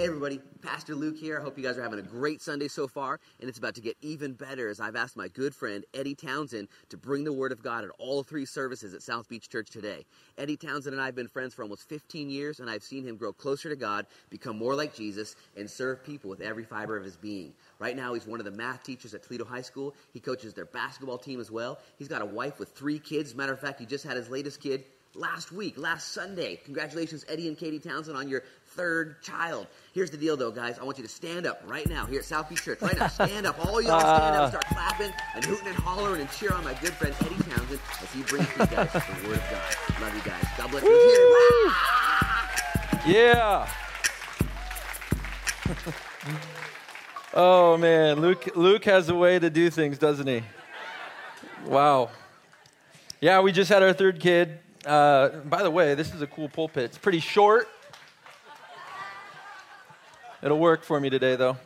[0.00, 1.38] Hey, everybody, Pastor Luke here.
[1.38, 3.82] I hope you guys are having a great Sunday so far, and it's about to
[3.82, 7.52] get even better as I've asked my good friend Eddie Townsend to bring the Word
[7.52, 10.06] of God at all three services at South Beach Church today.
[10.38, 13.18] Eddie Townsend and I have been friends for almost 15 years, and I've seen him
[13.18, 17.04] grow closer to God, become more like Jesus, and serve people with every fiber of
[17.04, 17.52] his being.
[17.78, 19.94] Right now, he's one of the math teachers at Toledo High School.
[20.14, 21.78] He coaches their basketball team as well.
[21.98, 23.34] He's got a wife with three kids.
[23.34, 24.82] Matter of fact, he just had his latest kid
[25.14, 26.56] last week, last Sunday.
[26.64, 29.66] Congratulations, Eddie and Katie Townsend, on your third child.
[29.92, 30.78] Here's the deal, though, guys.
[30.78, 32.80] I want you to stand up right now here at South Beach Church.
[32.80, 33.64] Right now, stand up.
[33.66, 36.92] All y'all stand up, start clapping and hooting and hollering and cheer on my good
[36.92, 40.00] friend Eddie Townsend as he brings you guys the Word of God.
[40.00, 40.44] Love you guys.
[40.56, 41.72] God bless you.
[43.06, 43.68] Yeah.
[47.34, 50.42] oh man, Luke Luke has a way to do things, doesn't he?
[51.66, 52.10] Wow.
[53.20, 54.58] Yeah, we just had our third kid.
[54.84, 56.84] Uh, by the way, this is a cool pulpit.
[56.84, 57.68] It's pretty short.
[60.42, 61.58] It'll work for me today, though.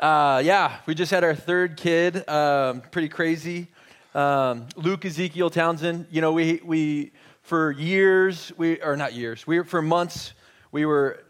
[0.00, 2.26] Uh, yeah, we just had our third kid.
[2.26, 3.68] Um, pretty crazy.
[4.14, 6.06] Um, Luke Ezekiel Townsend.
[6.10, 9.46] You know, we we for years we or not years.
[9.46, 10.32] We for months
[10.70, 11.22] we were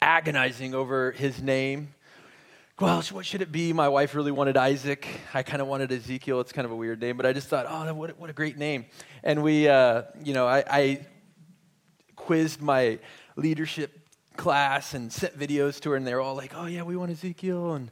[0.00, 1.92] agonizing over his name.
[2.78, 3.72] Well, what should it be?
[3.72, 5.08] My wife really wanted Isaac.
[5.34, 6.40] I kind of wanted Ezekiel.
[6.40, 8.56] It's kind of a weird name, but I just thought, oh, what, what a great
[8.56, 8.84] name.
[9.24, 11.06] And we, uh, you know, I, I
[12.14, 13.00] quizzed my
[13.34, 14.05] leadership
[14.36, 17.10] class and sent videos to her, and they were all like, "Oh yeah, we want
[17.10, 17.90] Ezekiel." And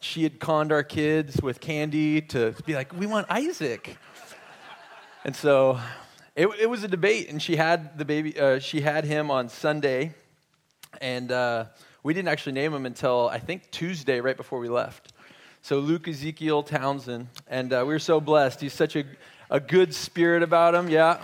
[0.00, 3.96] she had conned our kids with candy to be like, "We want Isaac."
[5.24, 5.78] and so
[6.36, 8.38] it, it, was a debate, and she had the baby.
[8.38, 10.14] Uh, she had him on Sunday,
[11.00, 11.66] and uh,
[12.02, 15.12] we didn't actually name him until I think Tuesday, right before we left.
[15.62, 18.60] So Luke Ezekiel Townsend, and uh, we were so blessed.
[18.60, 19.04] He's such a
[19.50, 20.88] a good spirit about him.
[20.88, 21.20] Yeah.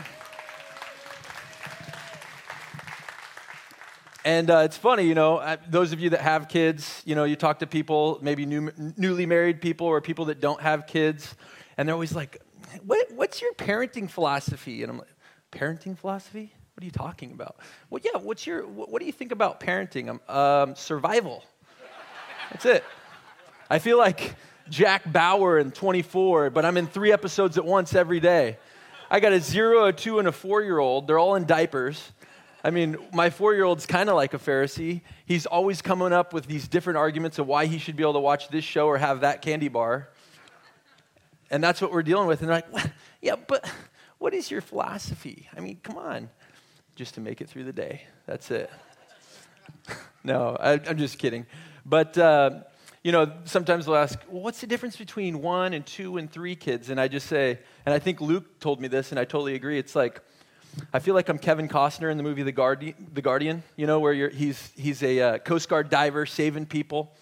[4.26, 7.36] And uh, it's funny, you know, those of you that have kids, you know, you
[7.36, 11.36] talk to people, maybe new, newly married people or people that don't have kids,
[11.76, 12.42] and they're always like,
[12.84, 14.82] what, what's your parenting philosophy?
[14.82, 15.06] And I'm like,
[15.52, 16.52] parenting philosophy?
[16.74, 17.58] What are you talking about?
[17.88, 20.18] Well, yeah, what's your, what, what do you think about parenting?
[20.28, 21.44] Um, survival.
[22.50, 22.82] That's it.
[23.70, 24.34] I feel like
[24.68, 28.58] Jack Bauer in 24, but I'm in three episodes at once every day.
[29.08, 31.06] I got a zero, a two, and a four year old.
[31.06, 32.10] They're all in diapers.
[32.66, 35.02] I mean, my four year old's kind of like a Pharisee.
[35.24, 38.18] He's always coming up with these different arguments of why he should be able to
[38.18, 40.08] watch this show or have that candy bar.
[41.48, 42.40] And that's what we're dealing with.
[42.40, 42.90] And they're like,
[43.22, 43.70] yeah, but
[44.18, 45.48] what is your philosophy?
[45.56, 46.28] I mean, come on.
[46.96, 48.02] Just to make it through the day.
[48.26, 48.68] That's it.
[50.24, 51.46] no, I, am just kidding.
[51.84, 52.62] But, uh,
[53.04, 56.56] you know, sometimes they'll ask, well, what's the difference between one and two and three
[56.56, 56.90] kids?
[56.90, 59.78] And I just say, and I think Luke told me this, and I totally agree.
[59.78, 60.20] It's like,
[60.92, 63.98] I feel like I'm Kevin Costner in the movie The Guardian, the Guardian you know,
[64.00, 67.12] where he's, he's a uh, Coast Guard diver saving people.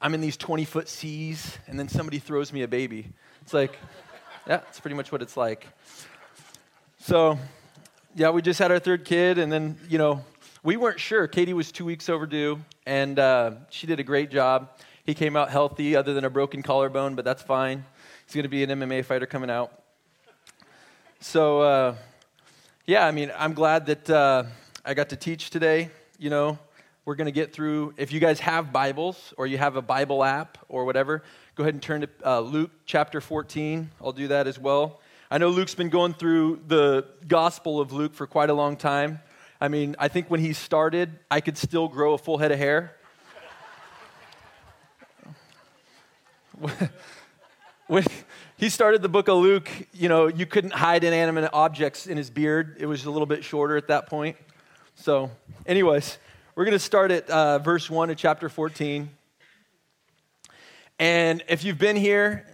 [0.00, 3.08] I'm in these 20 foot seas, and then somebody throws me a baby.
[3.42, 3.76] It's like,
[4.46, 5.66] yeah, it's pretty much what it's like.
[7.00, 7.38] So,
[8.14, 10.24] yeah, we just had our third kid, and then, you know,
[10.62, 11.26] we weren't sure.
[11.26, 14.70] Katie was two weeks overdue, and uh, she did a great job.
[15.04, 17.84] He came out healthy, other than a broken collarbone, but that's fine.
[18.24, 19.72] He's going to be an MMA fighter coming out.
[21.20, 21.94] So, uh,
[22.88, 24.44] yeah, I mean, I'm glad that uh,
[24.82, 25.90] I got to teach today.
[26.18, 26.58] You know,
[27.04, 27.92] we're going to get through.
[27.98, 31.22] If you guys have Bibles or you have a Bible app or whatever,
[31.54, 33.90] go ahead and turn to uh, Luke chapter 14.
[34.02, 35.02] I'll do that as well.
[35.30, 39.20] I know Luke's been going through the Gospel of Luke for quite a long time.
[39.60, 42.58] I mean, I think when he started, I could still grow a full head of
[42.58, 42.96] hair.
[47.86, 48.06] when,
[48.58, 52.28] he started the book of Luke, you know, you couldn't hide inanimate objects in his
[52.28, 52.76] beard.
[52.80, 54.36] It was a little bit shorter at that point.
[54.96, 55.30] So,
[55.64, 56.18] anyways,
[56.56, 59.10] we're going to start at uh, verse 1 of chapter 14.
[60.98, 62.44] And if you've been here,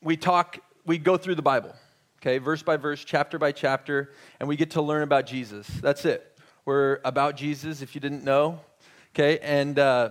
[0.00, 1.74] we talk, we go through the Bible,
[2.22, 5.66] okay, verse by verse, chapter by chapter, and we get to learn about Jesus.
[5.66, 6.38] That's it.
[6.64, 8.60] We're about Jesus, if you didn't know,
[9.12, 9.40] okay?
[9.40, 10.10] And uh,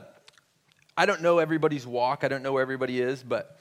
[0.98, 3.58] I don't know everybody's walk, I don't know where everybody is, but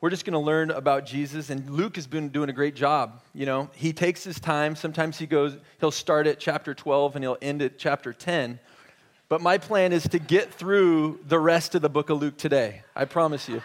[0.00, 1.50] we're just going to learn about Jesus.
[1.50, 3.20] And Luke has been doing a great job.
[3.34, 4.76] You know, he takes his time.
[4.76, 8.60] Sometimes he goes, he'll start at chapter 12 and he'll end at chapter 10.
[9.28, 12.82] But my plan is to get through the rest of the book of Luke today.
[12.94, 13.60] I promise you.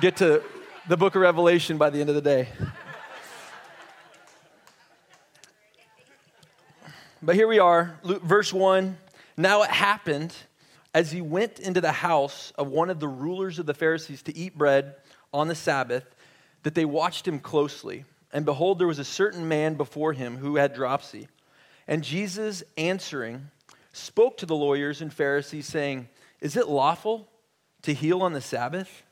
[0.00, 0.42] get to
[0.88, 2.48] the book of Revelation by the end of the day.
[7.20, 8.96] But here we are, Luke, verse 1.
[9.36, 10.34] Now it happened
[10.94, 14.36] as he went into the house of one of the rulers of the Pharisees to
[14.36, 14.94] eat bread
[15.32, 16.04] on the Sabbath,
[16.62, 18.04] that they watched him closely.
[18.32, 21.28] And behold, there was a certain man before him who had dropsy.
[21.86, 23.50] And Jesus, answering,
[23.92, 26.08] spoke to the lawyers and Pharisees, saying,
[26.40, 27.28] Is it lawful
[27.82, 29.02] to heal on the Sabbath?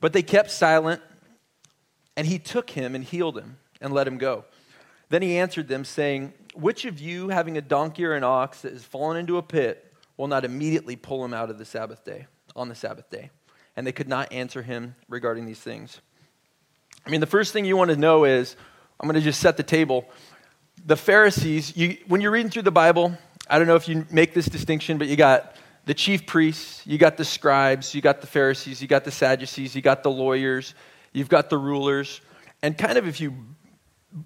[0.00, 1.02] But they kept silent,
[2.16, 4.44] and he took him and healed him and let him go.
[5.08, 8.72] Then he answered them, saying, Which of you, having a donkey or an ox that
[8.72, 12.26] has fallen into a pit, will not immediately pull him out of the Sabbath day,
[12.54, 13.30] on the Sabbath day?
[13.76, 16.00] And they could not answer him regarding these things.
[17.06, 18.56] I mean, the first thing you want to know is
[19.00, 20.08] I'm going to just set the table.
[20.86, 23.16] The Pharisees, you, when you're reading through the Bible,
[23.48, 25.56] I don't know if you make this distinction, but you got
[25.86, 29.74] the chief priests, you got the scribes, you got the Pharisees, you got the Sadducees,
[29.74, 30.74] you got the lawyers,
[31.12, 32.20] you've got the rulers.
[32.62, 33.34] And kind of if you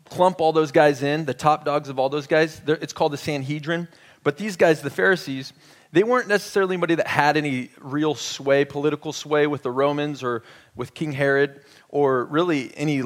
[0.08, 3.19] clump all those guys in, the top dogs of all those guys, it's called the
[3.19, 3.88] Sanhedrin.
[4.23, 5.52] But these guys, the Pharisees,
[5.93, 10.43] they weren't necessarily anybody that had any real sway, political sway with the Romans or
[10.76, 13.02] with King Herod or really any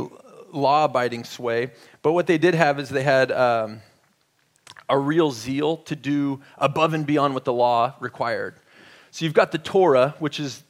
[0.53, 1.71] law abiding sway.
[2.03, 3.81] But what they did have is they had um,
[4.89, 8.57] a real zeal to do above and beyond what the law required.
[9.11, 10.63] So you've got the Torah, which is,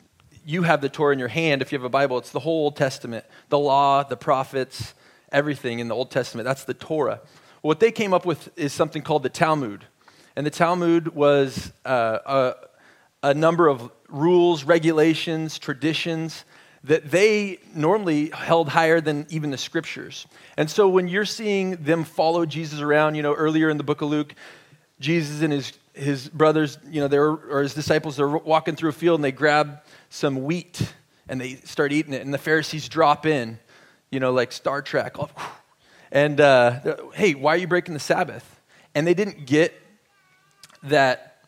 [0.45, 1.63] you have the Torah in your hand.
[1.63, 4.95] If you have a Bible, it's the whole Old Testament the law, the prophets,
[5.31, 6.45] everything in the Old Testament.
[6.45, 7.21] That's the Torah.
[7.63, 9.87] What they came up with is something called the Talmud.
[10.37, 12.55] And the Talmud was uh,
[13.23, 16.45] a, a number of rules, regulations, traditions
[16.85, 20.27] that they normally held higher than even the scriptures.
[20.57, 24.03] And so when you're seeing them follow Jesus around, you know, earlier in the book
[24.03, 24.35] of Luke,
[24.99, 28.95] Jesus and his, his brothers, you know, they're, or his disciples, they're walking through a
[28.95, 29.81] field and they grab
[30.11, 30.95] some wheat
[31.29, 32.23] and they start eating it.
[32.23, 33.59] And the Pharisees drop in,
[34.11, 35.17] you know, like Star Trek.
[36.11, 38.61] And, uh, hey, why are you breaking the Sabbath?
[38.95, 39.73] And they didn't get
[40.85, 41.45] that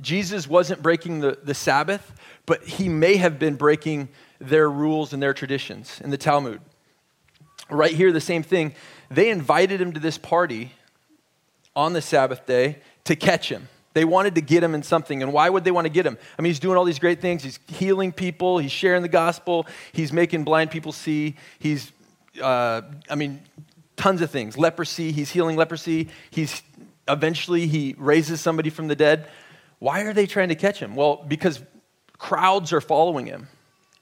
[0.00, 2.12] Jesus wasn't breaking the, the Sabbath,
[2.46, 4.08] but he may have been breaking
[4.40, 6.60] their rules and their traditions in the Talmud.
[7.70, 8.74] Right here, the same thing.
[9.10, 10.72] They invited him to this party
[11.76, 13.68] on the Sabbath day to catch him.
[13.94, 15.22] They wanted to get him in something.
[15.22, 16.18] And why would they want to get him?
[16.36, 17.44] I mean, he's doing all these great things.
[17.44, 21.36] He's healing people, he's sharing the gospel, he's making blind people see.
[21.60, 21.92] He's,
[22.42, 23.40] uh, I mean,
[23.96, 24.58] tons of things.
[24.58, 26.08] Leprosy, he's healing leprosy.
[26.30, 26.62] He's
[27.08, 29.28] eventually he raises somebody from the dead.
[29.78, 30.96] Why are they trying to catch him?
[30.96, 31.62] Well, because
[32.18, 33.48] crowds are following him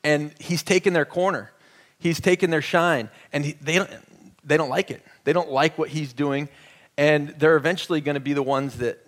[0.04, 1.50] and he's taken their corner.
[1.99, 3.90] He's taken their shine, and he, they, don't,
[4.43, 5.04] they don't like it.
[5.22, 6.49] They don't like what he's doing,
[6.99, 8.99] and they're eventually going to be the ones that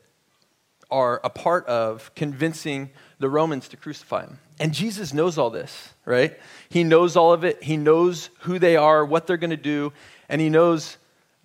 [0.93, 4.39] are a part of convincing the Romans to crucify him.
[4.61, 6.39] And Jesus knows all this, right?
[6.69, 7.65] He knows all of it.
[7.65, 9.93] He knows who they are, what they're going to do,
[10.29, 10.97] and he knows,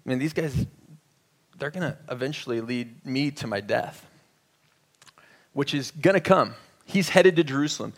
[0.05, 0.67] I mean, these guys,
[1.59, 4.05] they're going to eventually lead me to my death,
[5.53, 6.55] which is going to come.
[6.85, 7.93] He's headed to Jerusalem.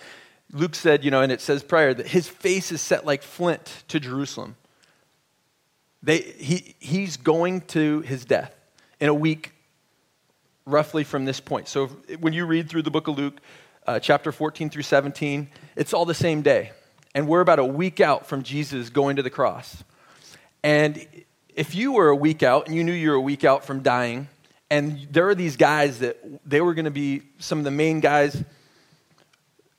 [0.51, 3.83] Luke said, you know, and it says prior that his face is set like flint
[3.87, 4.55] to Jerusalem.
[6.03, 8.53] They, he, he's going to his death
[8.99, 9.53] in a week,
[10.65, 11.67] roughly from this point.
[11.67, 11.87] So
[12.19, 13.39] when you read through the book of Luke,
[13.87, 16.71] uh, chapter 14 through 17, it's all the same day.
[17.13, 19.83] And we're about a week out from Jesus going to the cross.
[20.63, 21.05] And
[21.55, 23.81] if you were a week out and you knew you were a week out from
[23.81, 24.27] dying,
[24.69, 27.99] and there are these guys that they were going to be some of the main
[27.99, 28.41] guys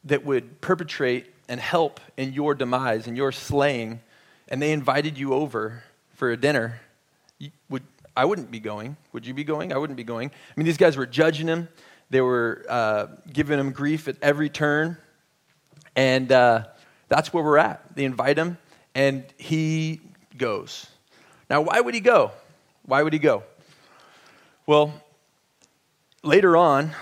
[0.04, 4.00] that would perpetrate and help in your demise and your slaying,
[4.48, 5.82] and they invited you over
[6.14, 6.80] for a dinner,
[7.68, 7.82] would,
[8.16, 8.96] I wouldn't be going.
[9.12, 9.72] Would you be going?
[9.72, 10.30] I wouldn't be going.
[10.30, 11.68] I mean, these guys were judging him,
[12.10, 14.98] they were uh, giving him grief at every turn,
[15.96, 16.64] and uh,
[17.08, 17.82] that's where we're at.
[17.96, 18.58] They invite him,
[18.94, 20.00] and he
[20.36, 20.86] goes.
[21.52, 22.30] Now, why would he go?
[22.86, 23.42] Why would he go?
[24.66, 24.94] Well,
[26.22, 26.92] later on,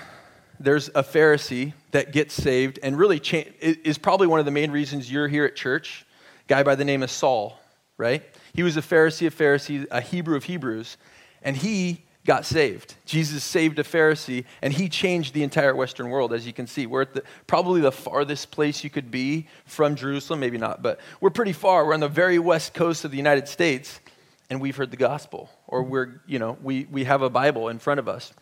[0.59, 4.73] there's a Pharisee that gets saved and really cha- is probably one of the main
[4.73, 6.05] reasons you're here at church.
[6.49, 7.61] guy by the name of Saul,
[7.97, 8.25] right?
[8.53, 10.97] He was a Pharisee of Pharisees, a Hebrew of Hebrews,
[11.43, 12.97] and he got saved.
[13.07, 16.87] Jesus saved a Pharisee, and he changed the entire Western world, as you can see.
[16.87, 20.99] We're at the, probably the farthest place you could be from Jerusalem, maybe not, but
[21.21, 21.87] we're pretty far.
[21.87, 24.01] We're on the very west coast of the United States,
[24.51, 27.79] and we've heard the gospel, or we're, you know, we, we have a Bible in
[27.79, 28.33] front of us.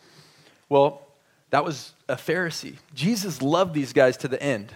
[0.67, 1.03] Well,
[1.51, 2.75] that was a Pharisee.
[2.95, 4.73] Jesus loved these guys to the end.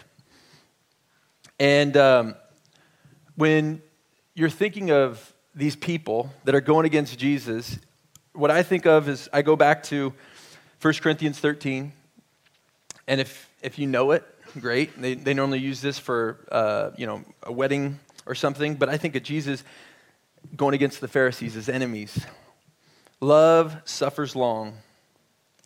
[1.60, 2.36] And um,
[3.36, 3.82] when
[4.36, 7.80] you're thinking of these people that are going against Jesus,
[8.34, 10.14] what I think of is I go back to
[10.82, 11.94] 1 Corinthians 13.
[13.08, 14.24] And if, if you know it,
[14.60, 15.00] great.
[15.00, 18.76] They, they normally use this for uh, you know, a wedding or something.
[18.76, 19.64] But I think of Jesus
[20.56, 22.26] going against the Pharisees as enemies.
[23.20, 24.78] Love suffers long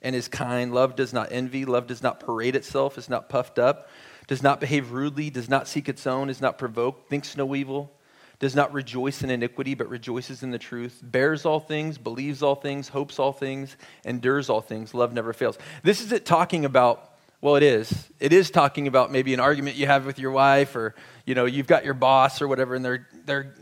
[0.02, 0.74] and is kind.
[0.74, 1.66] Love does not envy.
[1.66, 3.90] Love does not parade itself, is not puffed up,
[4.28, 7.92] does not behave rudely, does not seek its own, is not provoked, thinks no evil,
[8.40, 12.56] does not rejoice in iniquity, but rejoices in the truth, bears all things, believes all
[12.56, 14.94] things, hopes all things, endures all things.
[14.94, 15.58] Love never fails.
[15.82, 18.08] This is it talking about, well, it is.
[18.20, 20.94] It is talking about maybe an argument you have with your wife, or,
[21.26, 23.56] you know, you've got your boss or whatever, and they're, they're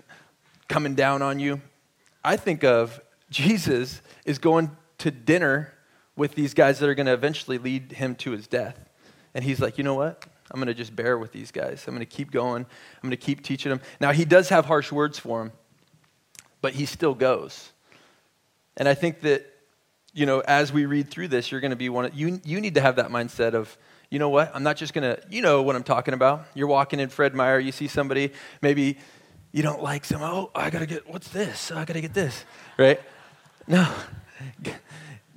[0.68, 1.62] coming down on you.
[2.24, 5.74] I think of Jesus is going to dinner
[6.16, 8.80] with these guys that are going to eventually lead him to his death.
[9.34, 10.26] And he's like, you know what?
[10.52, 11.84] I'm going to just bear with these guys.
[11.88, 12.64] I'm going to keep going.
[12.64, 13.82] I'm going to keep teaching them.
[14.00, 15.52] Now, he does have harsh words for them,
[16.62, 17.72] but he still goes.
[18.78, 19.46] And I think that,
[20.14, 22.62] you know, as we read through this, you're going to be one of, you, you
[22.62, 23.78] need to have that mindset of,
[24.10, 24.56] you know what?
[24.56, 26.46] I'm not just going to, you know what I'm talking about.
[26.54, 28.32] You're walking in Fred Meyer, you see somebody,
[28.62, 28.98] maybe
[29.56, 31.72] you don't like some, oh, I got to get, what's this?
[31.72, 32.44] I got to get this,
[32.78, 33.00] right?
[33.66, 33.90] No.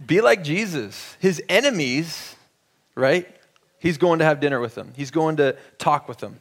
[0.04, 1.16] Be like Jesus.
[1.20, 2.34] His enemies,
[2.96, 3.28] right?
[3.78, 6.40] He's going to have dinner with them, he's going to talk with them.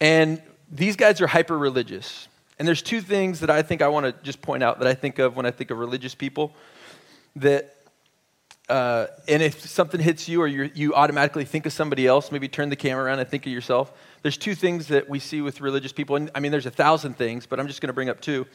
[0.00, 2.28] And these guys are hyper religious.
[2.60, 4.94] And there's two things that I think I want to just point out that I
[4.94, 6.52] think of when I think of religious people.
[7.34, 7.74] That,
[8.70, 12.68] uh, and if something hits you or you automatically think of somebody else, maybe turn
[12.68, 13.92] the camera around and think of yourself.
[14.22, 16.14] There's two things that we see with religious people.
[16.14, 18.46] And I mean, there's a thousand things, but I'm just going to bring up two.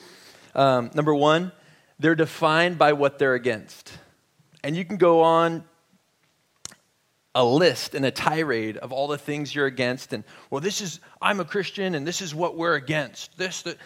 [0.56, 1.52] Um, number one,
[2.00, 3.92] they're defined by what they're against.
[4.64, 5.66] And you can go on
[7.36, 11.02] a list and a tirade of all the things you're against and well this is
[11.22, 13.78] i'm a christian and this is what we're against this that.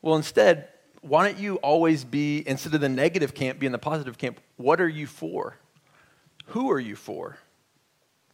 [0.00, 0.68] well instead
[1.02, 4.40] why don't you always be instead of the negative camp be in the positive camp
[4.56, 5.58] what are you for
[6.46, 7.38] who are you for?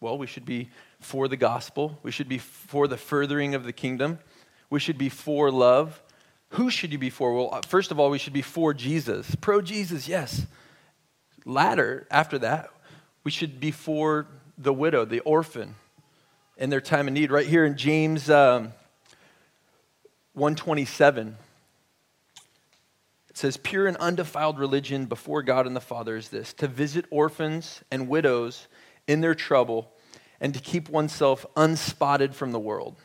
[0.00, 1.99] Well we should be for the gospel.
[2.02, 4.19] We should be for the furthering of the kingdom.
[4.69, 6.02] We should be for love.
[6.50, 7.35] Who should you be for?
[7.35, 9.35] Well first of all we should be for jesus.
[9.37, 10.47] Pro jesus yes.
[11.45, 12.71] Latter after that
[13.25, 14.26] we should be for
[14.57, 15.75] the widow, the orphan,
[16.57, 17.31] in their time of need.
[17.31, 18.73] Right here in James um,
[20.35, 21.35] 127, it
[23.40, 27.82] says, Pure and undefiled religion before God and the Father is this to visit orphans
[27.90, 28.68] and widows
[29.09, 29.90] in their trouble
[30.40, 32.97] and to keep oneself unspotted from the world.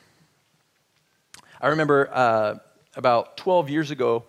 [1.62, 2.56] I remember uh,
[2.96, 4.26] about 12 years ago,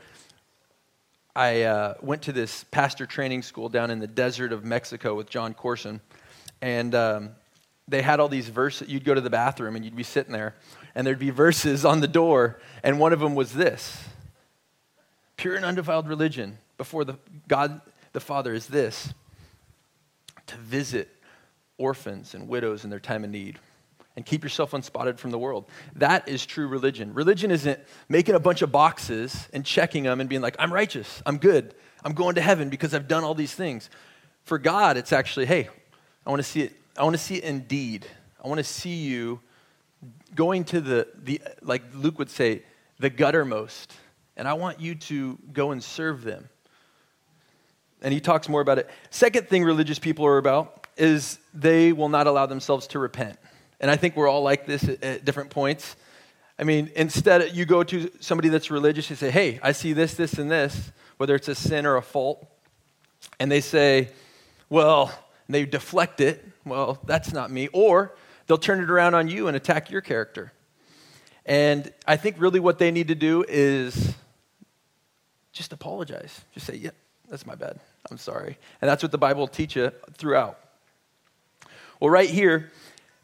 [1.35, 5.29] I uh, went to this pastor training school down in the desert of Mexico with
[5.29, 6.01] Jon Courson,
[6.63, 7.31] and um,
[7.89, 8.89] they had all these verses.
[8.89, 10.55] You'd go to the bathroom and you'd be sitting there,
[10.95, 14.03] and there'd be verses on the door, and one of them was this
[15.47, 17.81] Pure and undefiled religion before the God
[18.13, 19.15] the Father is this
[20.49, 21.09] to visit
[21.79, 23.61] orphans and widows in their time of need
[24.17, 25.67] and keep yourself unspotted from the world.
[25.95, 27.15] That is true religion.
[27.15, 31.23] Religion isn't making a bunch of boxes and checking them and being like, I'm righteous,
[31.25, 33.89] I'm good, I'm going to heaven because I've done all these things.
[34.43, 35.69] For God, it's actually, hey,
[36.27, 36.73] I want to see it.
[36.99, 38.05] I want to see it in deed.
[38.45, 39.39] I want to see you
[40.35, 42.65] going to the, the, like Luke would say,
[42.99, 43.91] the guttermost.
[44.37, 46.49] And I want you to go and serve them.
[48.03, 48.91] And he talks more about it.
[49.11, 53.39] Second thing religious people are about is they will not allow themselves to repent.
[53.81, 55.97] And I think we're all like this at, at different points.
[56.59, 60.15] I mean, instead, you go to somebody that's religious, you say, hey, I see this,
[60.15, 62.47] this, and this, whether it's a sin or a fault.
[63.39, 64.11] And they say,
[64.69, 65.13] well,
[65.47, 66.45] and they deflect it.
[66.65, 67.69] Well, that's not me.
[67.69, 68.15] Or
[68.47, 70.53] they'll turn it around on you and attack your character.
[71.45, 74.06] And I think really what they need to do is
[75.57, 76.43] just apologize.
[76.53, 76.91] Just say, yeah,
[77.31, 77.81] that's my bad.
[78.11, 78.59] I'm sorry.
[78.81, 80.59] And that's what the Bible will teach you throughout.
[81.99, 82.71] Well, right here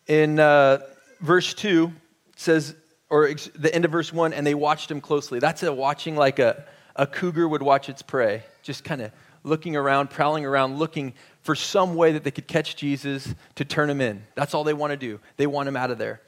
[0.06, 0.78] in uh,
[1.20, 1.92] verse 2
[2.36, 2.74] says,
[3.10, 5.40] or ex- the end of verse 1, and they watched him closely.
[5.40, 6.64] That's a watching like a,
[6.96, 9.12] a cougar would watch its prey, just kind of
[9.44, 11.12] looking around, prowling around, looking
[11.42, 14.22] for some way that they could catch Jesus to turn him in.
[14.36, 15.20] That's all they want to do.
[15.36, 16.22] They want him out of there.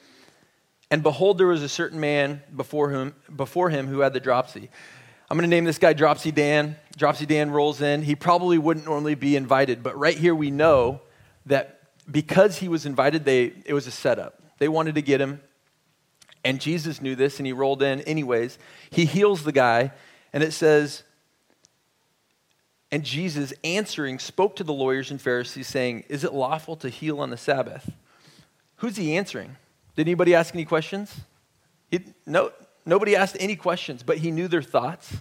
[0.91, 4.69] And behold, there was a certain man before him, before him who had the dropsy.
[5.31, 6.77] I'm going to name this guy Dropsy Dan.
[6.97, 8.03] Dropsy Dan rolls in.
[8.03, 11.01] He probably wouldn't normally be invited, but right here we know
[11.47, 14.43] that because he was invited, they, it was a setup.
[14.59, 15.41] They wanted to get him.
[16.45, 18.59] And Jesus knew this, and he rolled in anyways.
[18.91, 19.93] He heals the guy,
[20.33, 21.05] and it says,
[22.93, 27.19] and Jesus, answering, spoke to the lawyers and Pharisees, saying, Is it lawful to heal
[27.19, 27.91] on the Sabbath?
[28.77, 29.57] Who's he answering?
[29.97, 31.23] Did anybody ask any questions?
[31.91, 32.53] He, no,
[32.87, 35.17] nobody asked any questions, but he knew their thoughts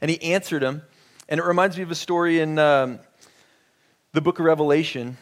[0.00, 0.82] and he answered them.
[1.28, 3.00] And it reminds me of a story in um,
[4.12, 5.16] the book of Revelation.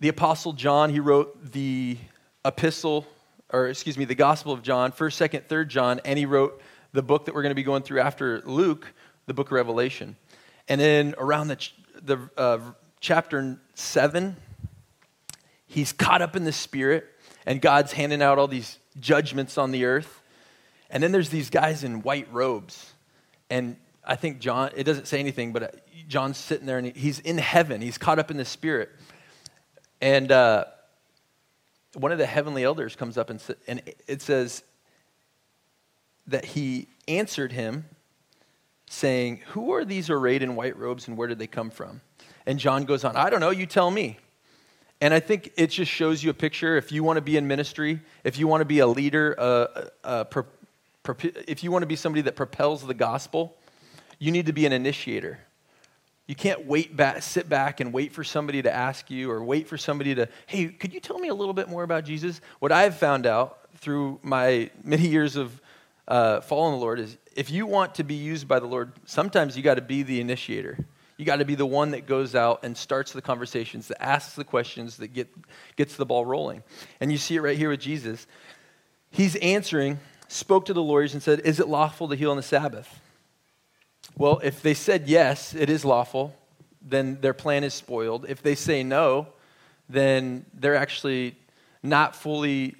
[0.00, 1.96] The Apostle John, he wrote the
[2.44, 3.06] epistle,
[3.52, 6.60] or excuse me, the Gospel of John, 1st, 2nd, 3rd John, and he wrote
[6.92, 8.92] the book that we're going to be going through after Luke,
[9.26, 10.16] the book of Revelation.
[10.68, 11.68] And then around the,
[12.02, 12.58] the uh,
[13.00, 14.36] chapter 7,
[15.66, 17.06] he's caught up in the spirit,
[17.44, 20.22] and God's handing out all these judgments on the earth.
[20.90, 22.92] And then there's these guys in white robes.
[23.50, 25.68] And I think John, it doesn't say anything, but uh,
[26.08, 27.80] John's sitting there and he's in heaven.
[27.80, 28.90] He's caught up in the spirit.
[30.00, 30.66] And uh,
[31.94, 34.62] one of the heavenly elders comes up and, and it says
[36.26, 37.84] that he answered him,
[38.88, 42.00] saying, Who are these arrayed in white robes and where did they come from?
[42.46, 44.18] And John goes on, I don't know, you tell me.
[45.00, 46.76] And I think it just shows you a picture.
[46.76, 50.24] If you want to be in ministry, if you want to be a leader, uh,
[50.24, 50.44] pro, pro,
[51.46, 53.56] if you want to be somebody that propels the gospel,
[54.18, 55.38] you need to be an initiator.
[56.26, 59.68] You can't wait back, sit back and wait for somebody to ask you or wait
[59.68, 62.40] for somebody to, hey, could you tell me a little bit more about Jesus?
[62.58, 65.60] What I've found out through my many years of
[66.08, 69.56] uh, following the Lord is if you want to be used by the Lord, sometimes
[69.56, 70.78] you got to be the initiator.
[71.16, 74.34] You got to be the one that goes out and starts the conversations, that asks
[74.34, 75.28] the questions, that get,
[75.76, 76.62] gets the ball rolling.
[77.00, 78.26] And you see it right here with Jesus.
[79.10, 82.42] He's answering, spoke to the lawyers and said, Is it lawful to heal on the
[82.42, 83.00] Sabbath?
[84.16, 86.34] Well, if they said yes, it is lawful,
[86.80, 88.26] then their plan is spoiled.
[88.28, 89.28] If they say no,
[89.88, 91.36] then they're actually
[91.82, 92.74] not fully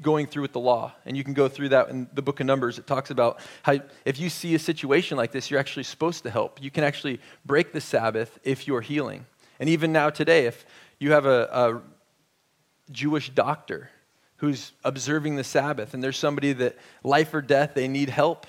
[0.00, 0.92] going through with the law.
[1.04, 2.78] And you can go through that in the book of Numbers.
[2.78, 6.30] It talks about how if you see a situation like this, you're actually supposed to
[6.30, 6.62] help.
[6.62, 9.26] You can actually break the Sabbath if you're healing.
[9.58, 10.64] And even now, today, if
[11.00, 11.82] you have a, a
[12.92, 13.90] Jewish doctor
[14.38, 18.46] who's observing the Sabbath and there's somebody that life or death, they need help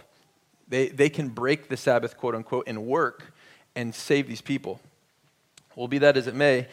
[0.69, 3.33] they, they can break the Sabbath, quote unquote, and work
[3.75, 4.79] and save these people.
[5.75, 6.67] Well, be that as it may,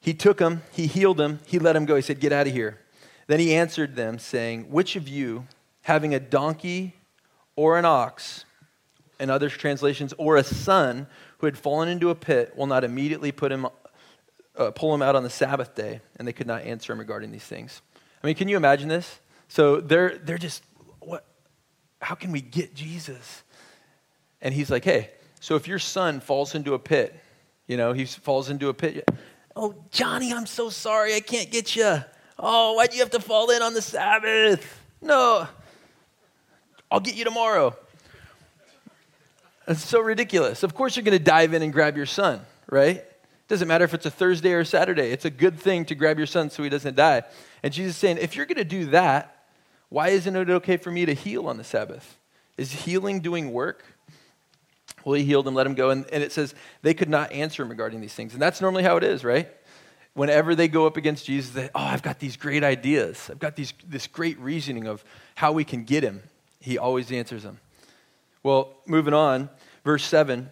[0.00, 1.96] he took them, he healed them, he let them go.
[1.96, 2.80] He said, Get out of here.
[3.26, 5.46] Then he answered them, saying, Which of you,
[5.82, 6.94] having a donkey
[7.56, 8.44] or an ox,
[9.20, 11.06] in other translations, or a son
[11.38, 13.66] who had fallen into a pit, will not immediately put him,
[14.56, 16.00] uh, pull him out on the Sabbath day?
[16.16, 17.82] And they could not answer him regarding these things.
[18.22, 19.18] I mean, can you imagine this?
[19.48, 20.62] So they're, they're just,
[21.00, 21.24] what,
[22.00, 23.42] how can we get Jesus?
[24.40, 27.18] And he's like, hey, so if your son falls into a pit,
[27.66, 29.08] you know, he falls into a pit.
[29.56, 31.14] Oh, Johnny, I'm so sorry.
[31.14, 32.02] I can't get you.
[32.38, 34.82] Oh, why'd you have to fall in on the Sabbath?
[35.00, 35.46] No,
[36.90, 37.76] I'll get you tomorrow.
[39.66, 40.62] It's so ridiculous.
[40.62, 43.04] Of course, you're going to dive in and grab your son, right?
[43.46, 45.10] Doesn't matter if it's a Thursday or a Saturday.
[45.10, 47.24] It's a good thing to grab your son so he doesn't die.
[47.62, 49.44] And Jesus is saying, if you're going to do that,
[49.90, 52.18] why isn't it okay for me to heal on the Sabbath?
[52.56, 53.84] Is healing doing work?
[55.04, 55.90] Well, he healed them, let him go.
[55.90, 58.32] And, and it says they could not answer him regarding these things.
[58.32, 59.48] And that's normally how it is, right?
[60.14, 63.28] Whenever they go up against Jesus, they, oh, I've got these great ideas.
[63.30, 65.04] I've got these, this great reasoning of
[65.34, 66.22] how we can get him.
[66.60, 67.58] He always answers them.
[68.42, 69.50] Well, moving on,
[69.84, 70.48] verse 7.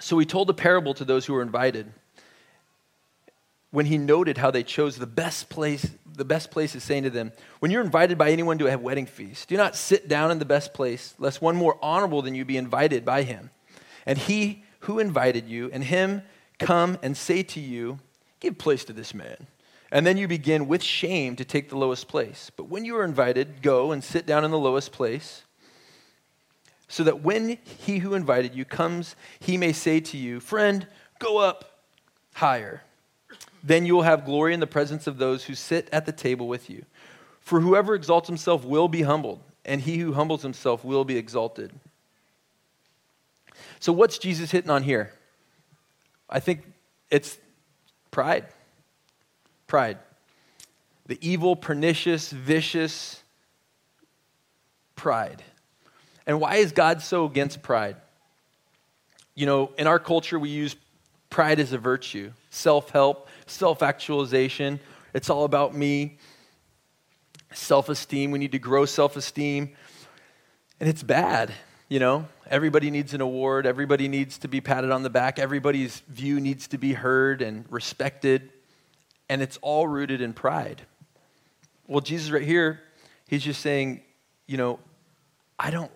[0.00, 1.92] So he told a parable to those who were invited
[3.70, 7.10] when he noted how they chose the best place the best place is saying to
[7.10, 7.30] them
[7.60, 10.44] when you're invited by anyone to a wedding feast do not sit down in the
[10.44, 13.50] best place lest one more honorable than you be invited by him.
[14.04, 16.22] And he who invited you and him
[16.58, 18.00] come and say to you
[18.40, 19.46] give place to this man
[19.92, 22.50] and then you begin with shame to take the lowest place.
[22.54, 25.44] But when you are invited go and sit down in the lowest place
[26.88, 30.86] so that when he who invited you comes he may say to you friend
[31.18, 31.82] go up
[32.34, 32.82] higher
[33.62, 36.48] then you will have glory in the presence of those who sit at the table
[36.48, 36.84] with you.
[37.40, 41.72] For whoever exalts himself will be humbled, and he who humbles himself will be exalted.
[43.80, 45.12] So, what's Jesus hitting on here?
[46.28, 46.72] I think
[47.10, 47.38] it's
[48.10, 48.46] pride.
[49.66, 49.98] Pride.
[51.06, 53.22] The evil, pernicious, vicious
[54.94, 55.42] pride.
[56.28, 57.96] And why is God so against pride?
[59.34, 60.76] You know, in our culture, we use
[61.30, 64.78] pride as a virtue, self help, self actualization.
[65.14, 66.18] It's all about me.
[67.54, 68.30] Self esteem.
[68.30, 69.74] We need to grow self esteem.
[70.78, 71.52] And it's bad,
[71.88, 72.28] you know?
[72.50, 73.66] Everybody needs an award.
[73.66, 75.38] Everybody needs to be patted on the back.
[75.38, 78.50] Everybody's view needs to be heard and respected.
[79.30, 80.82] And it's all rooted in pride.
[81.86, 82.80] Well, Jesus, right here,
[83.28, 84.02] he's just saying,
[84.46, 84.78] you know,
[85.58, 85.90] I don't,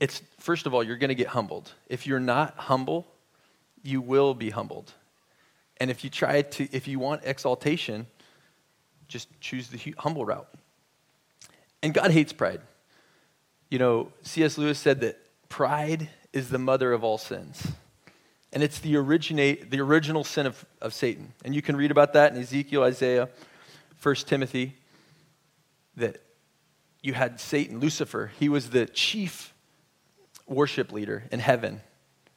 [0.00, 1.70] it's, first of all, you're going to get humbled.
[1.88, 3.06] If you're not humble,
[3.82, 4.92] you will be humbled.
[5.76, 8.06] And if you try to, if you want exaltation,
[9.08, 10.48] just choose the humble route.
[11.82, 12.60] And God hates pride.
[13.70, 14.58] You know, C.S.
[14.58, 17.72] Lewis said that pride is the mother of all sins.
[18.52, 21.32] And it's the, originate, the original sin of, of Satan.
[21.44, 23.28] And you can read about that in Ezekiel, Isaiah,
[24.02, 24.76] 1 Timothy,
[25.96, 26.22] that
[27.02, 28.32] you had Satan, Lucifer.
[28.38, 29.54] He was the chief
[30.50, 31.80] worship leader in heaven,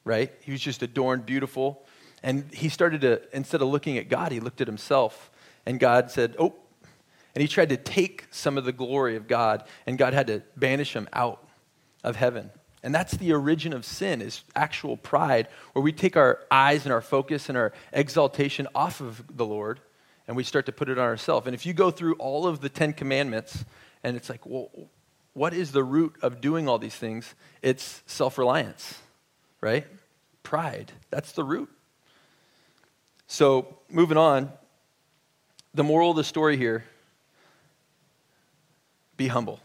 [0.06, 0.32] right?
[0.41, 1.86] He was just adorned, beautiful.
[2.21, 5.30] And he started to, instead of looking at God, he looked at himself.
[5.65, 6.54] And God said, Oh,
[7.36, 10.43] And he tried to take some of the glory of God, and God had to
[10.56, 11.45] banish him out
[12.04, 12.52] of heaven.
[12.84, 16.93] And that's the origin of sin, is actual pride, where we take our eyes and
[16.93, 19.80] our focus and our exaltation off of the Lord,
[20.28, 21.47] and we start to put it on ourselves.
[21.47, 23.65] And if you go through all of the Ten Commandments,
[24.04, 24.69] and it's like, well,
[25.34, 27.34] what is the root of doing all these things?
[27.62, 29.00] It's self reliance,
[29.62, 29.86] right?
[30.43, 30.91] Pride.
[31.10, 31.69] That's the root.
[33.28, 34.52] So, moving on,
[35.74, 36.84] the moral of the story here
[39.17, 39.60] be humble.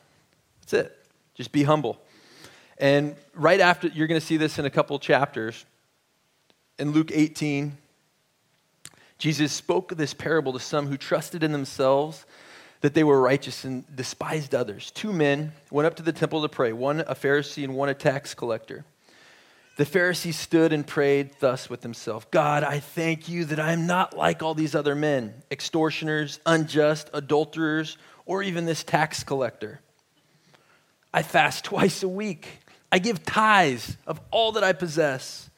[0.60, 1.06] That's it.
[1.34, 2.00] Just be humble.
[2.78, 5.66] And right after, you're going to see this in a couple chapters.
[6.78, 7.76] In Luke 18,
[9.18, 12.24] Jesus spoke this parable to some who trusted in themselves
[12.80, 14.90] that they were righteous and despised others.
[14.90, 17.94] Two men went up to the temple to pray, one a Pharisee and one a
[17.94, 18.84] tax collector.
[19.76, 23.86] The Pharisee stood and prayed thus with himself God, I thank you that I am
[23.86, 29.80] not like all these other men, extortioners, unjust, adulterers, or even this tax collector.
[31.14, 32.60] I fast twice a week.
[32.90, 35.48] I give tithes of all that I possess.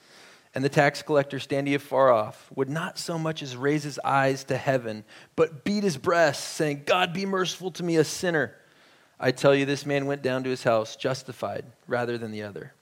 [0.54, 4.44] And the tax collector, standing afar off, would not so much as raise his eyes
[4.44, 5.04] to heaven,
[5.36, 8.56] but beat his breast, saying, God, be merciful to me, a sinner.
[9.20, 12.72] I tell you, this man went down to his house justified rather than the other.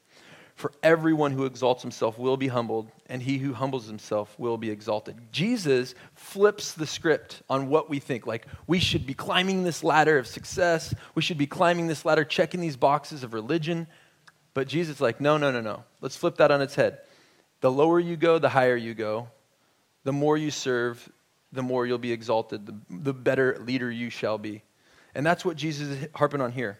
[0.54, 4.70] For everyone who exalts himself will be humbled, and he who humbles himself will be
[4.70, 5.16] exalted.
[5.30, 8.26] Jesus flips the script on what we think.
[8.26, 12.24] Like, we should be climbing this ladder of success, we should be climbing this ladder,
[12.24, 13.86] checking these boxes of religion.
[14.54, 15.84] But Jesus like, no, no, no, no.
[16.00, 16.98] Let's flip that on its head.
[17.60, 19.28] The lower you go, the higher you go.
[20.04, 21.08] The more you serve,
[21.52, 24.62] the more you'll be exalted, the, the better leader you shall be.
[25.14, 26.78] And that's what Jesus is harping on here.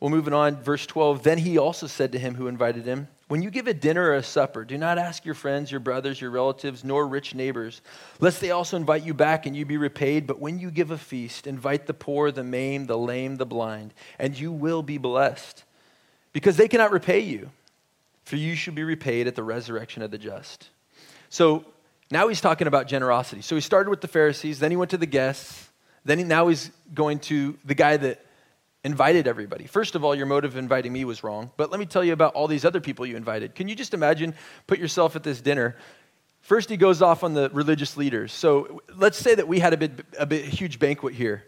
[0.00, 1.22] Well, moving on, verse 12.
[1.22, 4.14] Then he also said to him who invited him, When you give a dinner or
[4.14, 7.80] a supper, do not ask your friends, your brothers, your relatives, nor rich neighbors,
[8.20, 10.26] lest they also invite you back and you be repaid.
[10.26, 13.92] But when you give a feast, invite the poor, the maimed, the lame, the blind,
[14.20, 15.64] and you will be blessed,
[16.32, 17.50] because they cannot repay you
[18.28, 20.68] for you should be repaid at the resurrection of the just.
[21.30, 21.64] So
[22.10, 23.40] now he's talking about generosity.
[23.40, 25.70] So he started with the Pharisees, then he went to the guests,
[26.04, 28.24] then he, now he's going to the guy that
[28.84, 29.66] invited everybody.
[29.66, 32.12] First of all, your motive of inviting me was wrong, but let me tell you
[32.12, 33.54] about all these other people you invited.
[33.54, 34.34] Can you just imagine,
[34.66, 35.76] put yourself at this dinner?
[36.42, 38.32] First, he goes off on the religious leaders.
[38.32, 41.44] So let's say that we had a bit, a bit a huge banquet here,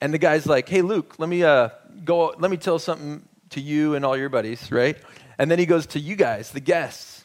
[0.00, 1.68] and the guy's like, "Hey, Luke, let me uh,
[2.04, 2.34] go.
[2.38, 4.98] Let me tell something to you and all your buddies, right?"
[5.38, 7.24] And then he goes to you guys, the guests,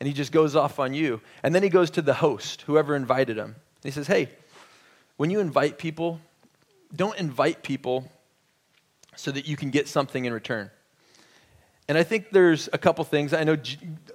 [0.00, 1.20] and he just goes off on you.
[1.42, 3.56] And then he goes to the host, whoever invited him.
[3.82, 4.28] He says, Hey,
[5.16, 6.20] when you invite people,
[6.94, 8.10] don't invite people
[9.16, 10.70] so that you can get something in return.
[11.88, 13.32] And I think there's a couple things.
[13.32, 13.56] I know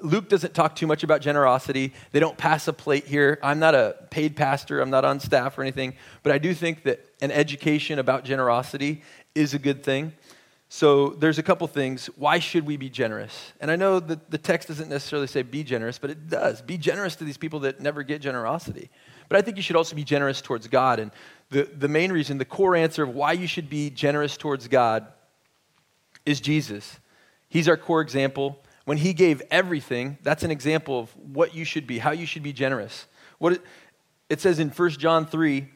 [0.02, 1.94] Luke doesn't talk too much about generosity.
[2.12, 3.40] They don't pass a plate here.
[3.42, 6.84] I'm not a paid pastor, I'm not on staff or anything, but I do think
[6.84, 9.02] that an education about generosity
[9.34, 10.14] is a good thing.
[10.76, 12.08] So there's a couple things.
[12.16, 13.54] Why should we be generous?
[13.62, 16.64] And I know that the text doesn't necessarily say be generous, but it does.
[16.64, 18.90] Be generous to these people that never get generosity.
[19.30, 20.98] But I think you should also be generous towards God.
[20.98, 21.12] And
[21.52, 25.06] the, the main reason, the core answer of why you should be generous towards God
[26.26, 27.00] is Jesus.
[27.50, 28.60] He's our core example.
[28.86, 32.42] When he gave everything, that's an example of what you should be, how you should
[32.42, 33.06] be generous.
[33.38, 33.62] What it,
[34.28, 35.68] it says in 1 John 3,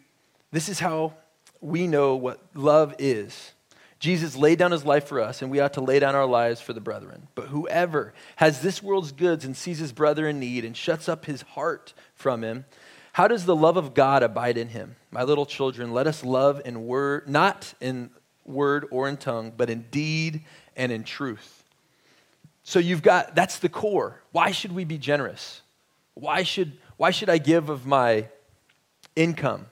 [0.52, 1.14] this is how
[1.62, 3.54] we know what love is.
[4.00, 6.62] Jesus laid down his life for us, and we ought to lay down our lives
[6.62, 7.28] for the brethren.
[7.34, 11.26] But whoever has this world's goods and sees his brother in need and shuts up
[11.26, 12.66] his heart from him,
[13.14, 14.96] how does the love of God abide in him?
[15.10, 18.12] My little children, let us love in word, not in
[18.46, 20.44] word or in tongue, but in deed
[20.76, 21.64] and in truth.
[22.62, 24.22] So you've got that's the core.
[24.32, 25.62] Why should we be generous?
[26.14, 28.28] Why should why should I give of my
[29.16, 29.66] income,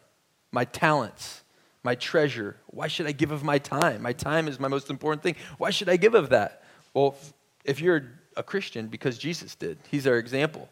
[0.51, 1.43] my talents?
[1.85, 2.57] My treasure.
[2.65, 4.01] Why should I give of my time?
[4.01, 5.35] My time is my most important thing.
[5.59, 6.63] Why should I give of that?
[6.93, 7.15] Well,
[7.63, 10.67] if you're a Christian, because Jesus did, He's our example.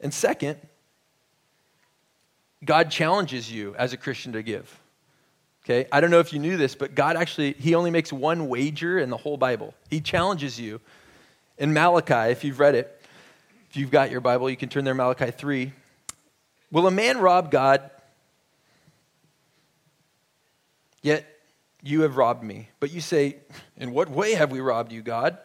[0.00, 0.58] And second,
[2.64, 4.80] God challenges you as a Christian to give.
[5.64, 5.86] Okay?
[5.92, 8.98] I don't know if you knew this, but God actually, He only makes one wager
[8.98, 9.74] in the whole Bible.
[9.90, 10.80] He challenges you.
[11.58, 13.00] In Malachi, if you've read it,
[13.70, 15.72] if you've got your Bible, you can turn there, Malachi 3.
[16.72, 17.90] Will a man rob God?
[21.04, 21.26] Yet
[21.82, 22.70] you have robbed me.
[22.80, 23.36] But you say,
[23.76, 25.36] In what way have we robbed you, God?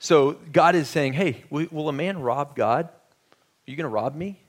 [0.00, 2.86] So God is saying, Hey, will a man rob God?
[2.86, 4.40] Are you going to rob me?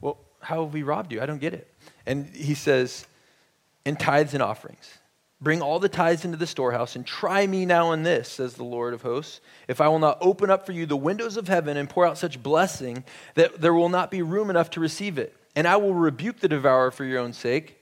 [0.00, 1.22] Well, how have we robbed you?
[1.22, 1.72] I don't get it.
[2.04, 3.06] And he says,
[3.86, 4.98] In tithes and offerings.
[5.40, 8.64] Bring all the tithes into the storehouse and try me now in this, says the
[8.64, 11.76] Lord of hosts, if I will not open up for you the windows of heaven
[11.76, 13.04] and pour out such blessing
[13.34, 15.36] that there will not be room enough to receive it.
[15.54, 17.81] and I will rebuke the devourer for your own sake,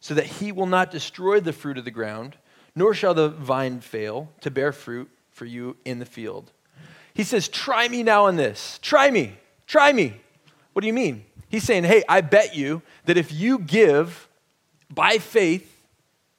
[0.00, 2.36] so that he will not destroy the fruit of the ground,
[2.74, 6.52] nor shall the vine fail to bear fruit for you in the field.
[7.14, 8.78] He says, Try me now in this.
[8.82, 9.36] Try me.
[9.66, 10.14] Try me.
[10.72, 11.24] What do you mean?
[11.48, 14.28] He's saying, Hey, I bet you that if you give
[14.88, 15.84] by faith,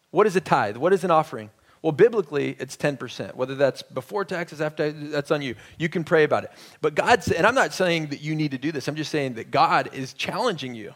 [0.10, 0.78] what is a tithe?
[0.78, 1.50] What is an offering?
[1.82, 3.36] Well, biblically, it's 10%.
[3.36, 5.56] Whether that's before taxes, after, that's on you.
[5.80, 6.52] You can pray about it.
[6.80, 9.34] But God, and I'm not saying that you need to do this, I'm just saying
[9.36, 10.93] that God is challenging you.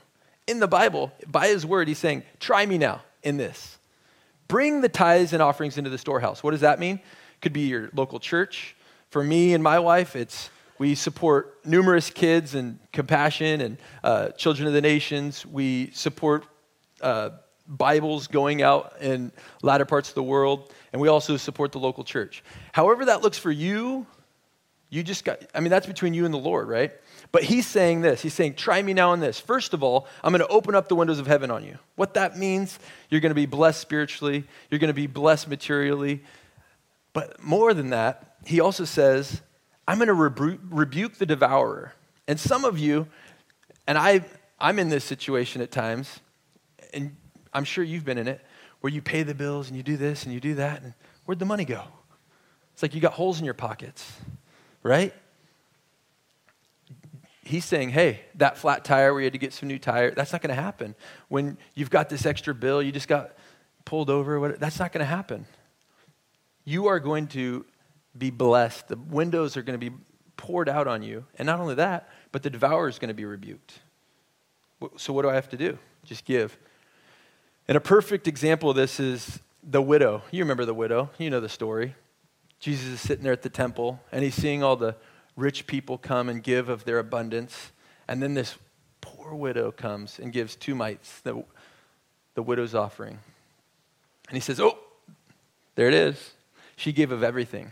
[0.48, 3.78] In the Bible, by His word, He's saying, try me now in this.
[4.48, 6.44] Bring the tithes and offerings into the storehouse.
[6.44, 7.00] What does that mean?
[7.42, 8.76] Could be your local church.
[9.10, 14.68] For me and my wife, it's we support numerous kids and compassion and uh, children
[14.68, 15.46] of the nations.
[15.46, 16.44] We support
[17.02, 17.30] uh,
[17.68, 19.32] Bibles going out in
[19.62, 22.44] latter parts of the world, and we also support the local church.
[22.72, 24.06] However, that looks for you,
[24.90, 26.92] you just got, I mean, that's between you and the Lord, right?
[27.36, 28.22] But he's saying this.
[28.22, 29.42] He's saying, try me now in this.
[29.42, 31.78] First of all, I'm going to open up the windows of heaven on you.
[31.98, 36.24] What that means, you're going to be blessed spiritually, you're going to be blessed materially.
[37.12, 39.42] But more than that, he also says,
[39.86, 41.92] I'm going to rebu- rebuke the devourer.
[42.26, 43.06] And some of you,
[43.86, 44.24] and I,
[44.58, 46.22] I'm in this situation at times,
[46.94, 47.18] and
[47.54, 48.40] I'm sure you've been in it,
[48.80, 50.94] where you pay the bills and you do this and you do that, and
[51.26, 51.84] where'd the money go?
[52.72, 54.10] It's like you got holes in your pockets,
[54.84, 55.14] right?
[57.46, 60.34] He's saying, hey, that flat tire where you had to get some new tire, that's
[60.34, 60.96] not going to happen.
[61.30, 63.38] When you've got this extra bill, you just got
[63.86, 65.46] pulled over, that's not going to happen.
[66.66, 67.66] You are going to
[68.18, 68.88] be blessed.
[68.88, 69.96] The windows are going to be
[70.38, 71.26] poured out on you.
[71.38, 73.80] And not only that, but the devourer is going to be rebuked.
[74.98, 75.78] So, what do I have to do?
[76.04, 76.58] Just give.
[77.68, 80.22] And a perfect example of this is the widow.
[80.32, 81.96] You remember the widow, you know the story.
[82.60, 84.96] Jesus is sitting there at the temple and he's seeing all the
[85.36, 87.72] rich people come and give of their abundance.
[88.08, 88.58] And then this
[89.02, 91.44] poor widow comes and gives two mites, the,
[92.36, 93.20] the widow's offering.
[94.30, 94.78] And he says, Oh,
[95.76, 96.34] there it is.
[96.76, 97.72] She gave of everything.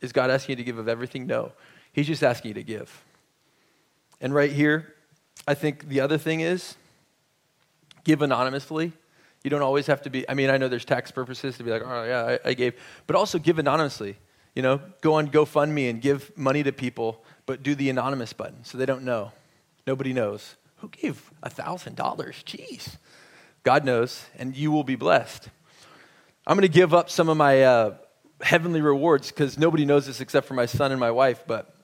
[0.00, 1.26] Is God asking you to give of everything?
[1.26, 1.52] No.
[1.92, 3.04] He's just asking you to give.
[4.20, 4.94] And right here,
[5.46, 6.76] I think the other thing is
[8.04, 8.92] give anonymously.
[9.44, 11.70] You don't always have to be, I mean, I know there's tax purposes to be
[11.70, 12.74] like, oh, yeah, I, I gave,
[13.06, 14.16] but also give anonymously.
[14.54, 18.64] You know, go on GoFundMe and give money to people, but do the anonymous button
[18.64, 19.32] so they don't know.
[19.86, 20.56] Nobody knows.
[20.78, 21.94] Who gave $1,000?
[21.94, 22.96] Jeez.
[23.62, 25.48] God knows, and you will be blessed.
[26.46, 27.94] I'm going to give up some of my uh,
[28.40, 31.44] heavenly rewards because nobody knows this except for my son and my wife.
[31.46, 31.74] But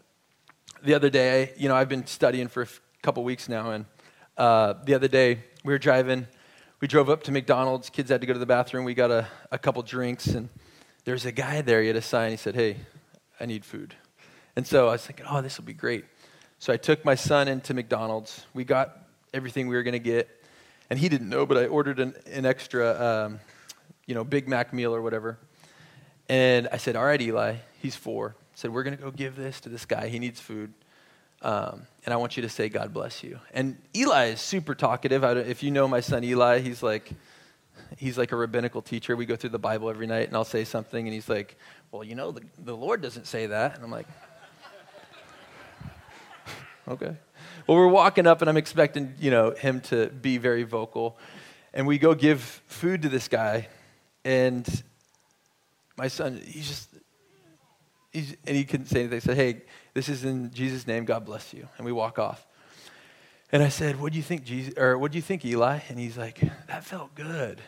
[0.83, 2.69] the other day, you know, I've been studying for a
[3.03, 3.85] couple weeks now, and
[4.37, 6.27] uh, the other day we were driving.
[6.81, 7.89] We drove up to McDonald's.
[7.91, 8.85] Kids had to go to the bathroom.
[8.85, 10.49] We got a, a couple drinks, and
[11.09, 11.81] there's a guy there.
[11.81, 12.33] He had a sign.
[12.33, 12.77] He said, Hey,
[13.41, 13.95] I need food.
[14.57, 16.05] And so I was thinking, Oh, this will be great.
[16.59, 18.45] So I took my son into McDonald's.
[18.53, 18.95] We got
[19.33, 20.29] everything we were going to get.
[20.91, 23.41] And he didn't know, but I ordered an, an extra, um,
[24.05, 25.39] you know, Big Mac meal or whatever.
[26.29, 28.37] And I said, All right, Eli, he's four.
[28.39, 30.09] I said, We're going to go give this to this guy.
[30.09, 30.75] He needs food.
[31.41, 33.39] Um, and I want you to say, God bless you.
[33.55, 35.25] And Eli is super talkative.
[35.25, 37.13] if you know my son Eli, he's like,
[37.97, 39.17] he's like a rabbinical teacher.
[39.17, 41.57] We go through the Bible every night, and I'll say something, and he's like,
[41.91, 43.75] Well, you know, the, the Lord doesn't say that.
[43.75, 44.07] And I'm like,
[46.89, 47.17] Okay.
[47.67, 51.19] Well, we're walking up, and I'm expecting, you know, him to be very vocal.
[51.75, 53.69] And we go give food to this guy,
[54.25, 54.67] and
[55.97, 56.89] my son, he's just,
[58.11, 59.17] he's, and he couldn't say anything.
[59.17, 59.63] I said, Hey,
[59.95, 61.05] this is in Jesus' name.
[61.05, 61.69] God bless you.
[61.77, 62.47] And we walk off.
[63.51, 64.75] And I said, What do you think, Jesus?
[64.77, 65.81] Or what do you think, Eli?
[65.89, 67.61] And he's like, That felt good.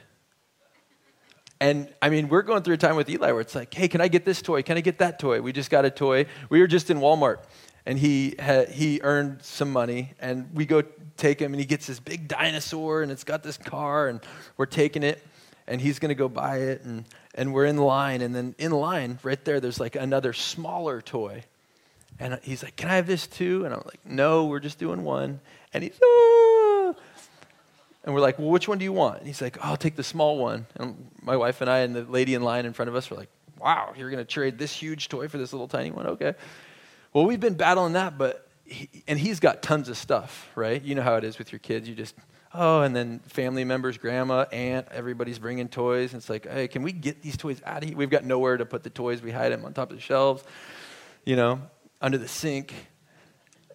[1.60, 4.00] And I mean, we're going through a time with Eli where it's like, hey, can
[4.00, 4.62] I get this toy?
[4.62, 5.42] Can I get that toy?
[5.42, 6.24] We just got a toy.
[6.48, 7.40] We were just in Walmart
[7.84, 10.82] and he, had, he earned some money and we go
[11.18, 14.20] take him and he gets this big dinosaur and it's got this car and
[14.56, 15.22] we're taking it
[15.66, 18.72] and he's going to go buy it and, and we're in line and then in
[18.72, 21.44] line right there there's like another smaller toy
[22.18, 23.64] and he's like, Can I have this too?
[23.64, 25.40] And I'm like, No, we're just doing one.
[25.72, 26.94] And he's, ah.
[28.04, 29.18] And we're like, Well, which one do you want?
[29.18, 30.66] And he's like, oh, I'll take the small one.
[30.76, 33.16] And my wife and I and the lady in line in front of us were
[33.16, 33.28] like,
[33.58, 36.06] Wow, you're going to trade this huge toy for this little tiny one?
[36.06, 36.34] Okay.
[37.12, 40.80] Well, we've been battling that, but, he, and he's got tons of stuff, right?
[40.80, 41.88] You know how it is with your kids.
[41.88, 42.14] You just,
[42.54, 46.12] oh, and then family members, grandma, aunt, everybody's bringing toys.
[46.12, 47.98] And it's like, hey, can we get these toys out of here?
[47.98, 49.22] We've got nowhere to put the toys.
[49.22, 50.44] We hide them on top of the shelves,
[51.24, 51.60] you know
[52.00, 52.74] under the sink.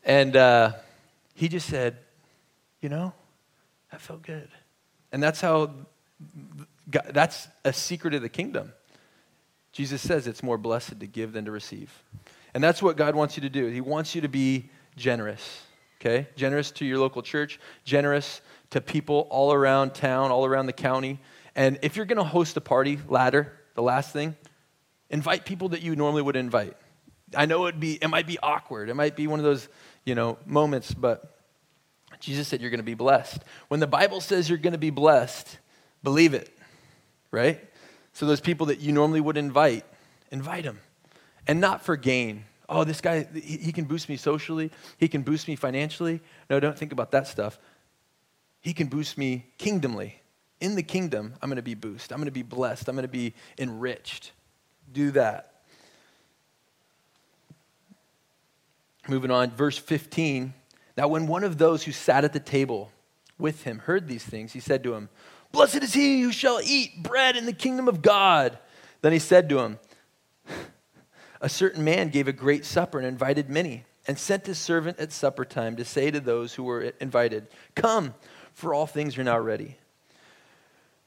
[0.03, 0.73] And uh,
[1.35, 1.97] he just said,
[2.81, 3.13] You know,
[3.91, 4.49] that felt good.
[5.11, 5.71] And that's how,
[6.89, 8.73] God, that's a secret of the kingdom.
[9.71, 12.03] Jesus says it's more blessed to give than to receive.
[12.53, 13.67] And that's what God wants you to do.
[13.67, 15.63] He wants you to be generous.
[15.99, 16.29] okay?
[16.37, 21.19] Generous to your local church, generous to people all around town, all around the county.
[21.55, 24.35] And if you're going to host a party, ladder, the last thing,
[25.09, 26.77] invite people that you normally would invite.
[27.35, 28.89] I know it'd be, it might be awkward.
[28.89, 29.67] It might be one of those,
[30.05, 31.35] you know, moments, but
[32.19, 33.43] Jesus said you're going to be blessed.
[33.67, 35.57] When the Bible says you're going to be blessed,
[36.03, 36.55] believe it,
[37.31, 37.59] right?
[38.13, 39.83] So those people that you normally would invite,
[40.31, 40.79] invite them.
[41.47, 42.45] And not for gain.
[42.67, 44.71] Oh, this guy, he can boost me socially.
[44.97, 46.21] He can boost me financially.
[46.49, 47.59] No, don't think about that stuff.
[48.61, 50.21] He can boost me kingdomly.
[50.59, 52.13] In the kingdom, I'm going to be boosted.
[52.13, 52.87] I'm going to be blessed.
[52.87, 54.31] I'm going to be enriched.
[54.91, 55.54] Do that.
[59.07, 60.53] Moving on, verse 15.
[60.97, 62.91] Now, when one of those who sat at the table
[63.37, 65.09] with him heard these things, he said to him,
[65.51, 68.57] Blessed is he who shall eat bread in the kingdom of God.
[69.01, 69.79] Then he said to him,
[71.39, 75.11] A certain man gave a great supper and invited many, and sent his servant at
[75.11, 78.15] supper time to say to those who were invited, Come,
[78.53, 79.77] for all things are now ready.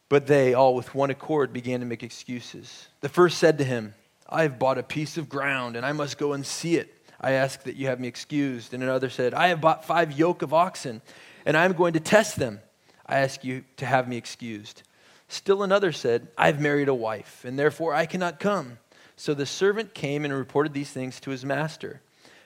[0.08, 2.88] But they, all with one accord, began to make excuses.
[3.00, 3.94] The first said to him,
[4.28, 6.94] I have bought a piece of ground, and I must go and see it.
[7.20, 8.74] I ask that you have me excused.
[8.74, 11.02] And another said, I have bought five yoke of oxen,
[11.44, 12.60] and I am going to test them.
[13.06, 14.82] I ask you to have me excused.
[15.28, 18.78] Still another said, I have married a wife, and therefore I cannot come.
[19.16, 22.00] So the servant came and reported these things to his master.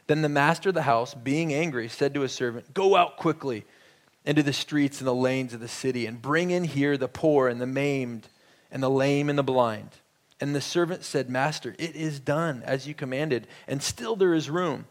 [0.07, 3.65] Then the master of the house, being angry, said to his servant, Go out quickly
[4.25, 7.49] into the streets and the lanes of the city, and bring in here the poor
[7.49, 8.29] and the maimed,
[8.71, 9.91] and the lame and the blind.
[10.43, 14.51] And the servant said, Master, it is done as you commanded, and still there is
[14.51, 14.87] room.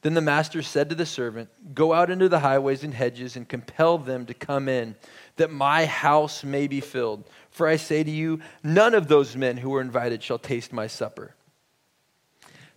[0.00, 3.46] Then the master said to the servant, Go out into the highways and hedges and
[3.46, 4.96] compel them to come in,
[5.36, 7.24] that my house may be filled.
[7.50, 10.86] For I say to you, none of those men who were invited shall taste my
[10.86, 11.34] supper.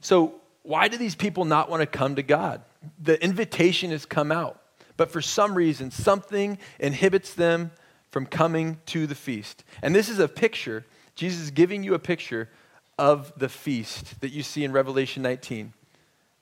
[0.01, 2.61] So, why do these people not want to come to God?
[3.01, 4.61] The invitation has come out,
[4.97, 7.71] but for some reason, something inhibits them
[8.11, 9.63] from coming to the feast.
[9.81, 10.83] And this is a picture
[11.17, 12.47] Jesus is giving you a picture
[12.99, 15.73] of the feast that you see in Revelation 19,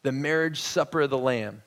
[0.04, 1.64] the marriage supper of the Lamb.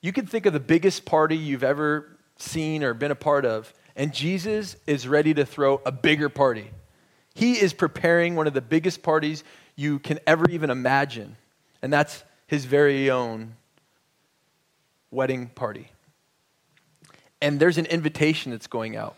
[0.00, 3.72] You can think of the biggest party you've ever seen or been a part of,
[3.94, 6.68] and Jesus is ready to throw a bigger party.
[7.36, 9.44] He is preparing one of the biggest parties
[9.76, 11.36] you can ever even imagine,
[11.82, 13.54] and that's his very own
[15.12, 15.92] wedding party.
[17.40, 19.16] And there's an invitation that's going out.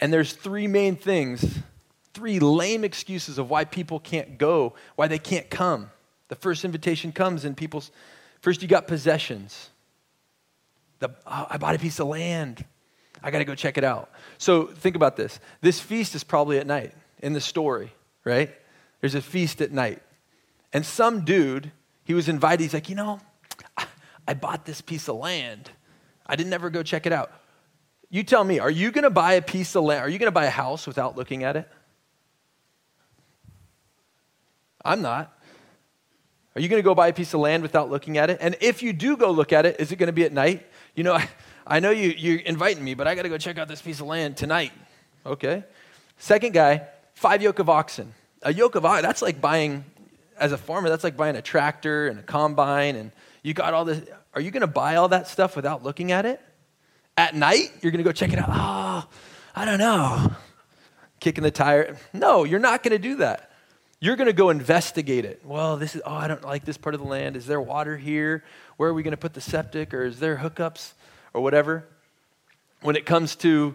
[0.00, 1.60] And there's three main things,
[2.14, 5.90] three lame excuses of why people can't go, why they can't come.
[6.28, 7.90] The first invitation comes and people's
[8.40, 9.68] first you got possessions.
[11.00, 12.64] The, oh, I bought a piece of land.
[13.22, 14.10] I got to go check it out.
[14.38, 15.38] So think about this.
[15.60, 17.92] This feast is probably at night in the story,
[18.24, 18.50] right?
[19.00, 20.02] There's a feast at night.
[20.72, 21.72] And some dude,
[22.04, 22.62] he was invited.
[22.62, 23.20] He's like, you know,
[24.26, 25.70] I bought this piece of land.
[26.26, 27.32] I didn't ever go check it out.
[28.10, 30.02] You tell me, are you going to buy a piece of land?
[30.02, 31.68] Are you going to buy a house without looking at it?
[34.84, 35.32] I'm not.
[36.56, 38.38] Are you going to go buy a piece of land without looking at it?
[38.40, 40.66] And if you do go look at it, is it going to be at night?
[40.96, 41.28] You know, I,
[41.64, 44.00] I know you, you're inviting me, but I got to go check out this piece
[44.00, 44.72] of land tonight.
[45.24, 45.62] Okay.
[46.18, 48.12] Second guy, five yoke of oxen.
[48.42, 49.84] A yoke of oxen, that's like buying,
[50.36, 53.12] as a farmer, that's like buying a tractor and a combine, and
[53.44, 54.02] you got all this.
[54.34, 56.40] Are you going to buy all that stuff without looking at it?
[57.20, 58.48] At night, you're going to go check it out.
[58.48, 59.06] Oh,
[59.54, 60.32] I don't know.
[61.20, 61.98] Kicking the tire.
[62.14, 63.50] No, you're not going to do that.
[64.00, 65.42] You're going to go investigate it.
[65.44, 67.36] Well, this is, oh, I don't like this part of the land.
[67.36, 68.42] Is there water here?
[68.78, 69.92] Where are we going to put the septic?
[69.92, 70.94] Or is there hookups
[71.34, 71.84] or whatever?
[72.80, 73.74] When it comes to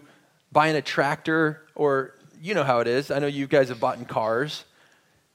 [0.50, 3.12] buying a tractor, or you know how it is.
[3.12, 4.64] I know you guys have bought in cars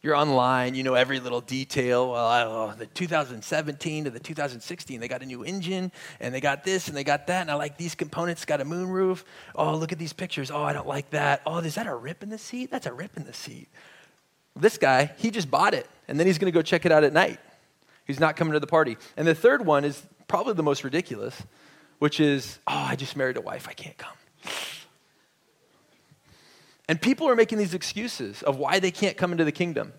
[0.03, 2.11] you're online, you know every little detail.
[2.11, 6.63] Well, oh, the 2017 to the 2016, they got a new engine, and they got
[6.63, 8.43] this, and they got that, and I like these components.
[8.45, 9.23] Got a moonroof.
[9.55, 10.49] Oh, look at these pictures.
[10.49, 11.41] Oh, I don't like that.
[11.45, 12.71] Oh, is that a rip in the seat?
[12.71, 13.67] That's a rip in the seat.
[14.55, 17.03] This guy, he just bought it, and then he's going to go check it out
[17.03, 17.39] at night.
[18.05, 18.97] He's not coming to the party.
[19.15, 21.41] And the third one is probably the most ridiculous,
[21.99, 23.67] which is, oh, I just married a wife.
[23.69, 24.15] I can't come.
[26.91, 29.93] And people are making these excuses of why they can't come into the kingdom.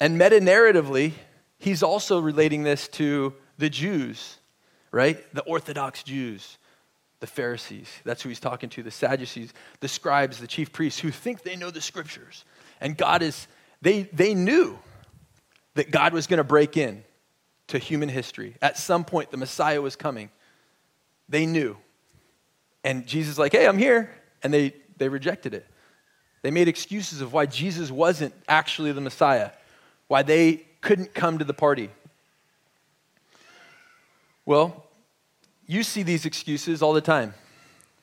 [0.00, 1.12] And meta narratively,
[1.58, 4.38] he's also relating this to the Jews,
[4.90, 5.24] right?
[5.32, 6.58] The Orthodox Jews,
[7.20, 7.88] the Pharisees.
[8.02, 11.54] That's who he's talking to, the Sadducees, the scribes, the chief priests, who think they
[11.54, 12.44] know the scriptures.
[12.80, 13.46] And God is,
[13.80, 14.76] they, they knew
[15.74, 17.04] that God was going to break in
[17.68, 18.56] to human history.
[18.60, 20.30] At some point, the Messiah was coming.
[21.28, 21.76] They knew.
[22.82, 24.10] And Jesus is like, hey, I'm here
[24.42, 25.66] and they, they rejected it.
[26.42, 29.50] They made excuses of why Jesus wasn't actually the Messiah,
[30.06, 31.90] why they couldn't come to the party.
[34.46, 34.84] Well,
[35.66, 37.34] you see these excuses all the time,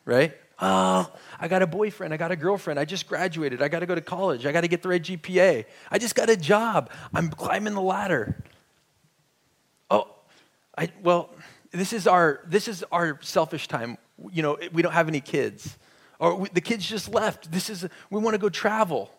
[0.06, 0.36] right?
[0.60, 2.14] Oh, I got a boyfriend.
[2.14, 2.80] I got a girlfriend.
[2.80, 3.62] I just graduated.
[3.62, 4.46] I got to go to college.
[4.46, 5.66] I got to get the right GPA.
[5.92, 6.90] I just got a job.
[7.14, 8.44] I'm climbing the ladder.
[9.92, 10.08] Oh,
[10.76, 11.30] I, well,
[11.72, 14.00] this is our this is our selfish time.
[14.32, 15.78] You know, we don't have any kids,
[16.20, 17.52] or the kids just left.
[17.52, 19.12] This is we want to go travel,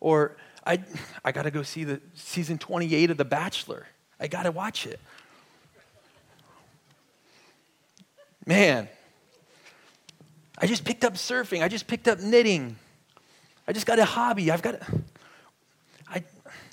[0.00, 0.36] or
[0.66, 0.82] I
[1.24, 3.86] I got to go see the season 28 of The Bachelor.
[4.20, 5.00] I got to watch it.
[8.46, 8.88] Man,
[10.58, 11.62] I just picked up surfing.
[11.62, 12.76] I just picked up knitting.
[13.66, 14.50] I just got a hobby.
[14.50, 14.82] I've got
[16.08, 16.24] I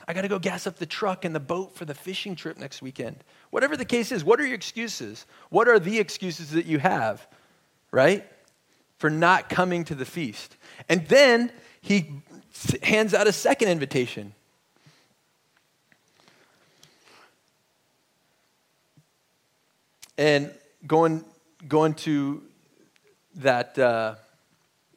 [0.08, 2.58] I got to go gas up the truck and the boat for the fishing trip
[2.58, 3.24] next weekend.
[3.52, 5.26] Whatever the case is, what are your excuses?
[5.50, 7.26] What are the excuses that you have,
[7.92, 8.26] right?
[9.00, 10.56] For not coming to the feast.
[10.88, 12.22] And then he
[12.84, 14.34] hands out a second invitation.
[20.18, 20.52] And
[20.86, 21.24] going,
[21.68, 22.44] going to
[23.36, 24.16] that, uh,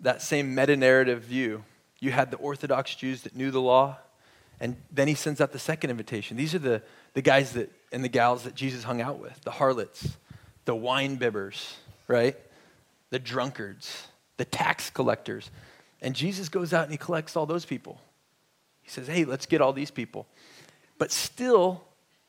[0.00, 1.64] that same meta narrative view,
[2.00, 3.96] you had the Orthodox Jews that knew the law,
[4.59, 6.36] and then he sends out the second invitation.
[6.36, 6.82] These are the,
[7.14, 10.16] the guys that and the gals that Jesus hung out with the harlots,
[10.64, 11.74] the wine bibbers,
[12.09, 12.36] right?
[13.12, 14.08] The drunkards,
[14.38, 15.50] the tax collectors.
[16.00, 18.00] And Jesus goes out and he collects all those people.
[18.80, 20.26] He says, hey, let's get all these people.
[20.96, 21.84] But still,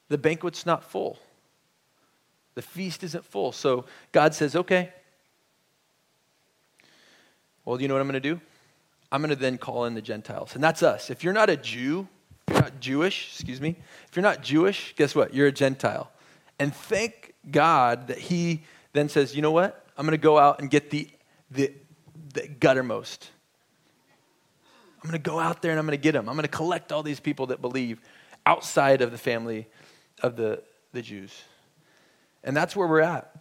[0.10, 1.18] the banquet's not full.
[2.56, 3.54] The feast isn't full.
[3.54, 4.92] So God says, okay.
[7.64, 8.42] Well, you know what I'm going to do?
[9.10, 10.54] I'm going to then call in the Gentiles.
[10.54, 11.10] And that's us.
[11.10, 12.10] If you're not a Jew,
[12.50, 13.78] you're not Jewish, excuse me,
[14.10, 15.34] if you're not Jewish, guess what?
[15.34, 16.12] You're a Gentile.
[16.60, 19.83] And thank God that He then says, you know what?
[19.98, 21.10] I'm going to go out and get the,
[21.52, 21.74] the,
[22.34, 23.28] the guttermost.
[25.04, 26.30] I'm going to go out there and I'm going to get them.
[26.30, 28.00] I'm going to collect all these people that believe
[28.46, 29.68] outside of the family
[30.22, 30.64] of the,
[30.94, 31.34] the Jews.
[32.44, 33.34] And that's where we're at.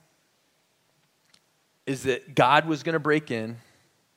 [1.87, 3.57] Is that God was going to break in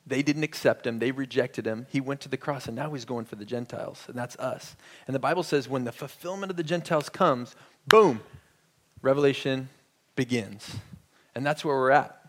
[0.06, 1.00] they didn't accept him.
[1.00, 1.86] They rejected him.
[1.90, 4.76] He went to the cross, and now he's going for the Gentiles, and that's us.
[5.06, 7.56] And the Bible says when the fulfillment of the Gentiles comes,
[7.88, 8.20] boom,
[9.02, 9.68] Revelation
[10.14, 10.76] begins.
[11.34, 12.25] And that's where we're at.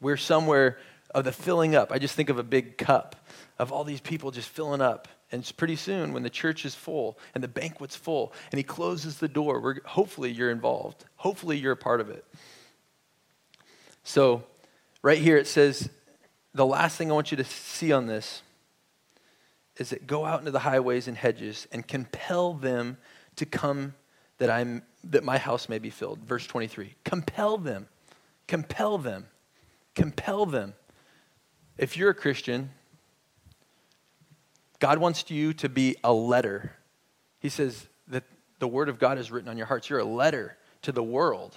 [0.00, 0.78] We're somewhere
[1.14, 1.92] of the filling up.
[1.92, 3.16] I just think of a big cup
[3.58, 5.08] of all these people just filling up.
[5.32, 8.64] And it's pretty soon when the church is full and the banquet's full and he
[8.64, 11.04] closes the door, we're, hopefully you're involved.
[11.16, 12.24] Hopefully you're a part of it.
[14.02, 14.42] So,
[15.02, 15.88] right here it says,
[16.54, 18.42] the last thing I want you to see on this
[19.76, 22.96] is that go out into the highways and hedges and compel them
[23.36, 23.94] to come
[24.38, 26.18] that I'm that my house may be filled.
[26.20, 26.94] Verse 23.
[27.04, 27.88] Compel them.
[28.46, 29.26] Compel them.
[30.00, 30.74] Compel them.
[31.76, 32.70] If you're a Christian,
[34.78, 36.72] God wants you to be a letter.
[37.38, 38.24] He says that
[38.58, 39.90] the word of God is written on your hearts.
[39.90, 41.56] You're a letter to the world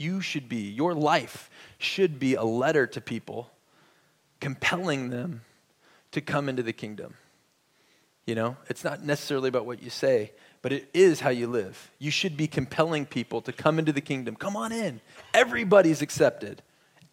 [0.00, 3.50] you should be, your life should be a letter to people,
[4.40, 5.42] compelling them
[6.12, 7.14] to come into the kingdom.
[8.24, 10.32] You know, it's not necessarily about what you say,
[10.62, 11.90] but it is how you live.
[11.98, 14.36] You should be compelling people to come into the kingdom.
[14.36, 15.00] Come on in.
[15.32, 16.62] Everybody's accepted.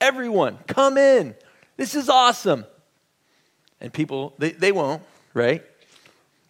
[0.02, 1.36] Everyone, come in.
[1.76, 2.66] This is awesome.
[3.80, 5.02] And people, they, they won't,
[5.34, 5.64] right?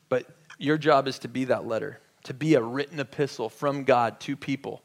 [0.10, 0.26] But
[0.58, 4.36] your job is to be that letter, to be a written epistle from God to
[4.36, 4.82] people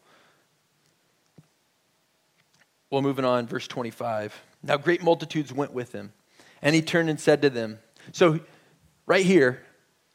[2.93, 4.39] well, moving on, verse 25.
[4.63, 6.13] Now, great multitudes went with him,
[6.61, 7.79] and he turned and said to them,
[8.13, 8.41] So,
[9.07, 9.63] right here,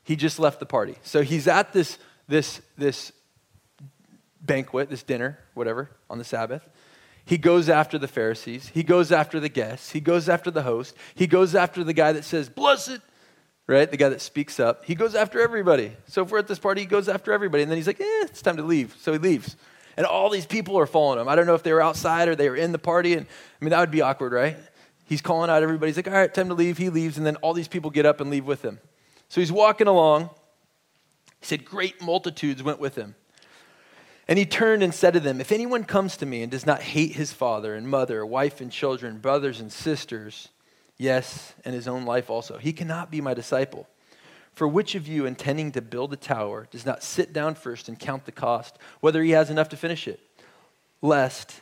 [0.07, 0.95] he just left the party.
[1.03, 1.97] So, he's at this,
[2.27, 3.11] this, this
[4.41, 6.67] banquet, this dinner, whatever, on the Sabbath.
[7.25, 8.71] He goes after the Pharisees.
[8.73, 9.91] He goes after the guests.
[9.91, 10.95] He goes after the host.
[11.13, 12.99] He goes after the guy that says, Blessed,
[13.67, 13.91] right?
[13.91, 14.85] The guy that speaks up.
[14.85, 15.91] He goes after everybody.
[16.07, 17.63] So if we're at this party, he goes after everybody.
[17.63, 18.95] And then he's like, eh, it's time to leave.
[19.01, 19.57] So he leaves
[19.97, 21.27] and all these people are following him.
[21.27, 23.13] I don't know if they were outside or they were in the party.
[23.13, 24.55] And I mean, that would be awkward, right?
[25.05, 25.89] He's calling out everybody.
[25.89, 26.77] He's like, all right, time to leave.
[26.77, 28.79] He leaves, and then all these people get up and leave with him.
[29.29, 30.29] So he's walking along.
[31.39, 33.15] He said, Great multitudes went with him.
[34.27, 36.81] And he turned and said to them, If anyone comes to me and does not
[36.81, 40.49] hate his father and mother, wife and children, brothers and sisters,
[40.97, 43.87] yes, and his own life also, he cannot be my disciple.
[44.53, 47.97] For which of you, intending to build a tower, does not sit down first and
[47.97, 50.19] count the cost, whether he has enough to finish it?
[51.01, 51.61] Lest,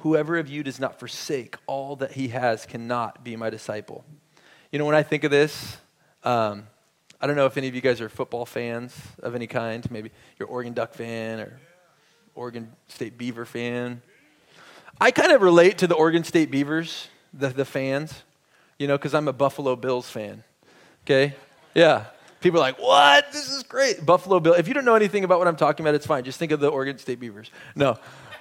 [0.00, 4.04] Whoever of you does not forsake all that he has cannot be my disciple.
[4.72, 5.76] You know, when I think of this,
[6.24, 6.66] um,
[7.20, 9.88] I don't know if any of you guys are football fans of any kind.
[9.90, 11.60] Maybe you're Oregon Duck fan or
[12.34, 14.00] Oregon State Beaver fan.
[14.98, 18.22] I kind of relate to the Oregon State Beavers, the, the fans,
[18.78, 20.44] you know, because I'm a Buffalo Bills fan.
[21.04, 21.34] Okay?
[21.74, 22.06] Yeah.
[22.40, 23.32] People are like, what?
[23.32, 24.06] This is great.
[24.06, 24.54] Buffalo Bill.
[24.54, 26.24] If you don't know anything about what I'm talking about, it's fine.
[26.24, 27.50] Just think of the Oregon State Beavers.
[27.74, 27.98] No.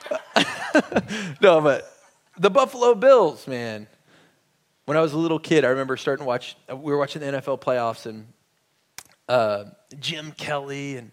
[1.42, 1.92] no, but
[2.38, 3.88] the Buffalo Bills, man.
[4.86, 7.28] When I was a little kid, I remember starting to watch, we were watching the
[7.28, 8.26] NFL playoffs, and
[9.28, 9.66] uh,
[10.00, 11.12] Jim Kelly and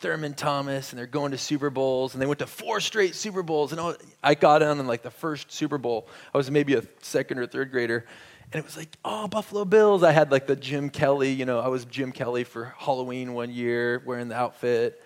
[0.00, 3.42] Thurman Thomas, and they're going to Super Bowls, and they went to four straight Super
[3.42, 3.72] Bowls.
[3.72, 6.08] And I got on in like the first Super Bowl.
[6.32, 8.06] I was maybe a second or third grader,
[8.52, 10.02] and it was like, oh, Buffalo Bills.
[10.02, 13.50] I had like the Jim Kelly, you know, I was Jim Kelly for Halloween one
[13.50, 15.02] year wearing the outfit.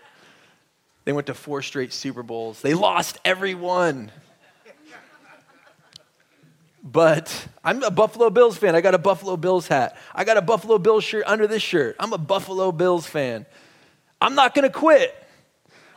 [1.04, 2.62] They went to four straight Super Bowls.
[2.62, 4.10] They lost every one.
[6.84, 8.74] But I'm a Buffalo Bills fan.
[8.74, 9.96] I got a Buffalo Bills hat.
[10.14, 11.94] I got a Buffalo Bills shirt under this shirt.
[12.00, 13.46] I'm a Buffalo Bills fan.
[14.20, 15.14] I'm not going to quit.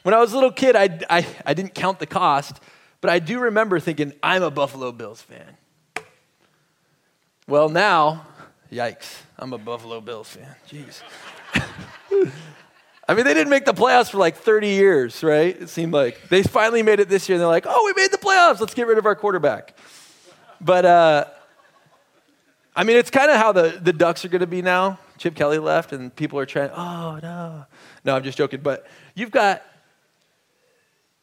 [0.04, 2.60] When I was a little kid, I, I, I didn't count the cost,
[3.02, 5.58] but I do remember thinking, I'm a Buffalo Bills fan.
[7.48, 8.28] Well, now,
[8.72, 10.56] yikes, I'm a Buffalo Bills fan.
[10.70, 11.02] Jeez.
[13.08, 15.60] I mean, they didn't make the playoffs for like 30 years, right?
[15.62, 17.36] It seemed like they finally made it this year.
[17.36, 18.60] And they're like, oh, we made the playoffs.
[18.60, 19.78] Let's get rid of our quarterback.
[20.60, 21.26] But, uh,
[22.76, 25.00] I mean, it's kind of how the, the Ducks are going to be now.
[25.18, 27.66] Chip Kelly left, and people are trying, oh, no.
[28.04, 28.62] No, I'm just joking.
[28.62, 29.62] But you've got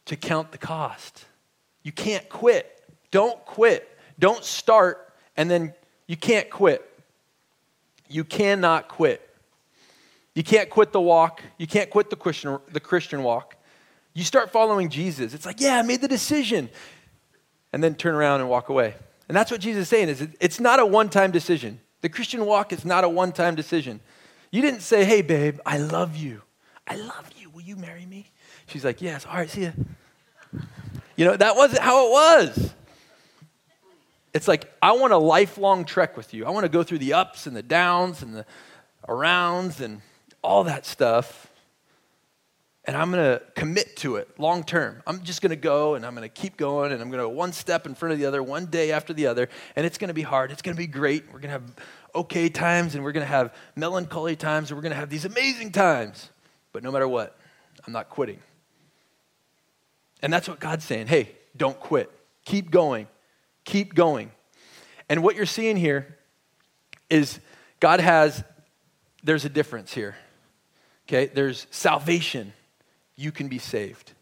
[0.06, 1.26] to count the cost.
[1.82, 2.82] You can't quit.
[3.10, 3.88] Don't quit.
[4.18, 5.74] Don't start and then
[6.06, 6.88] you can't quit.
[8.08, 9.28] You cannot quit.
[10.34, 11.42] You can't quit the walk.
[11.58, 13.56] You can't quit the Christian, the Christian walk.
[14.14, 15.34] You start following Jesus.
[15.34, 16.70] It's like, yeah, I made the decision.
[17.72, 18.94] And then turn around and walk away.
[19.28, 21.80] And that's what Jesus is saying is it's not a one-time decision.
[22.02, 24.00] The Christian walk is not a one-time decision.
[24.50, 26.42] You didn't say, hey, babe, I love you.
[26.86, 27.48] I love you.
[27.48, 28.30] Will you marry me?
[28.66, 29.24] She's like, yes.
[29.24, 29.70] All right, see ya.
[31.16, 32.74] You know, that wasn't how it was.
[34.34, 36.44] It's like, I want a lifelong trek with you.
[36.44, 38.46] I want to go through the ups and the downs and the
[39.08, 40.00] arounds and
[40.42, 41.48] all that stuff.
[42.84, 45.02] And I'm going to commit to it long term.
[45.06, 47.28] I'm just going to go and I'm going to keep going and I'm going to
[47.28, 49.48] go one step in front of the other, one day after the other.
[49.76, 50.50] And it's going to be hard.
[50.50, 51.26] It's going to be great.
[51.26, 51.76] We're going to have
[52.14, 55.24] okay times and we're going to have melancholy times and we're going to have these
[55.24, 56.30] amazing times.
[56.72, 57.38] But no matter what,
[57.86, 58.40] I'm not quitting.
[60.20, 61.06] And that's what God's saying.
[61.06, 62.10] Hey, don't quit.
[62.44, 63.06] Keep going.
[63.64, 64.32] Keep going.
[65.08, 66.18] And what you're seeing here
[67.10, 67.38] is
[67.78, 68.42] God has,
[69.22, 70.16] there's a difference here.
[71.06, 72.52] Okay, there's salvation.
[73.16, 74.12] You can be saved.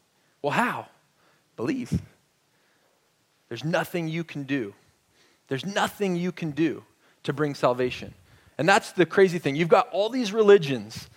[0.43, 0.87] Well, how?
[1.57, 2.01] Believe.
[3.49, 4.75] There's nothing you can do.
[5.49, 6.85] There's nothing you can do
[7.25, 8.15] to bring salvation.
[8.57, 9.57] And that's the crazy thing.
[9.57, 11.09] You've got all these religions.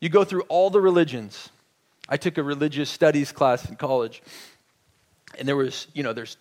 [0.00, 1.50] You go through all the religions.
[2.08, 4.22] I took a religious studies class in college.
[5.38, 6.36] And there was, you know, there's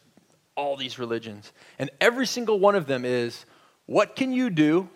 [0.55, 1.51] all these religions.
[1.79, 3.45] And every single one of them is
[3.85, 4.89] what can you do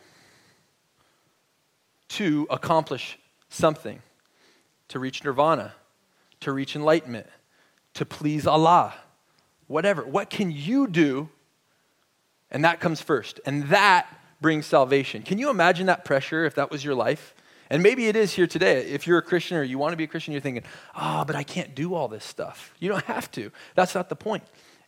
[2.10, 3.18] to accomplish
[3.50, 4.02] something?
[4.90, 5.74] To reach nirvana,
[6.42, 7.28] to reach enlightenment,
[7.96, 8.94] to please Allah,
[9.68, 10.04] whatever.
[10.04, 11.30] What can you do?
[12.50, 13.40] And that comes first.
[13.46, 14.08] And that
[14.40, 15.24] brings salvation.
[15.24, 17.36] Can you imagine that pressure if that was your life?
[17.70, 18.82] And maybe it is here today.
[18.82, 20.64] If you're a Christian or you want to be a Christian, you're thinking,
[20.96, 22.74] ah, oh, but I can't do all this stuff.
[22.80, 23.52] You don't have to.
[23.76, 24.44] That's not the point.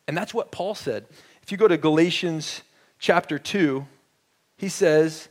[0.08, 1.06] And that's what Paul said.
[1.44, 2.62] If you go to Galatians
[3.00, 3.86] chapter 2,
[4.56, 5.28] he says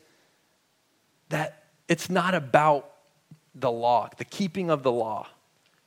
[1.30, 2.90] that it's not about
[3.54, 5.28] the law, the keeping of the law.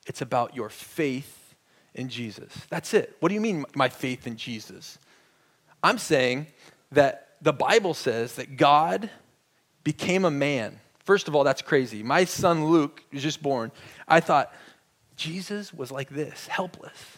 [0.07, 1.55] It's about your faith
[1.93, 2.53] in Jesus.
[2.69, 3.15] That's it.
[3.19, 4.97] What do you mean, my faith in Jesus?
[5.83, 6.47] I'm saying
[6.91, 9.09] that the Bible says that God
[9.83, 10.79] became a man.
[11.03, 12.03] First of all, that's crazy.
[12.03, 13.71] My son Luke was just born.
[14.07, 14.53] I thought,
[15.15, 17.17] Jesus was like this, helpless.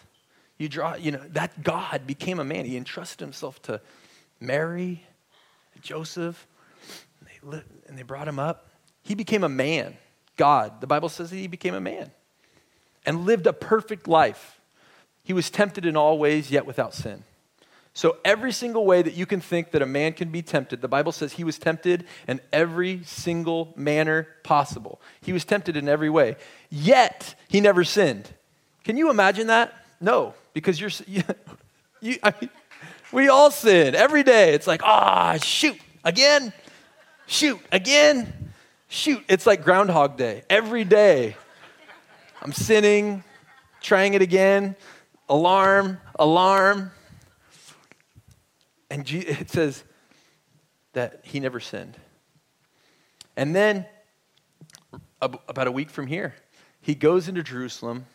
[0.57, 2.65] You draw, you know, that God became a man.
[2.65, 3.81] He entrusted himself to
[4.39, 5.03] Mary,
[5.81, 6.47] Joseph,
[7.19, 8.69] and they, lived, and they brought him up.
[9.01, 9.97] He became a man.
[10.35, 12.11] God, the Bible says that he became a man
[13.05, 14.59] and lived a perfect life.
[15.23, 17.23] He was tempted in all ways, yet without sin.
[17.95, 20.87] So, every single way that you can think that a man can be tempted, the
[20.87, 24.99] Bible says he was tempted in every single manner possible.
[25.21, 26.37] He was tempted in every way,
[26.71, 28.33] yet he never sinned.
[28.83, 29.73] Can you imagine that?
[30.01, 30.91] No because you're,
[32.01, 32.49] you, I mean,
[33.11, 34.53] we all sin every day.
[34.53, 36.53] It's like, ah, shoot, again,
[37.27, 38.42] shoot, again,
[38.93, 39.23] shoot.
[39.27, 40.43] It's like Groundhog Day.
[40.49, 41.35] Every day,
[42.41, 43.23] I'm sinning,
[43.81, 44.75] trying it again,
[45.27, 46.91] alarm, alarm,
[48.89, 49.83] And it says
[50.93, 51.97] that he never sinned.
[53.35, 53.87] And then,
[55.19, 56.35] about a week from here,
[56.79, 58.05] he goes into Jerusalem,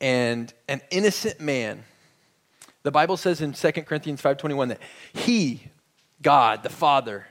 [0.00, 1.82] and an innocent man,
[2.84, 4.80] the Bible says in 2 Corinthians 5.21 that
[5.12, 5.64] he,
[6.20, 7.26] God, the Father,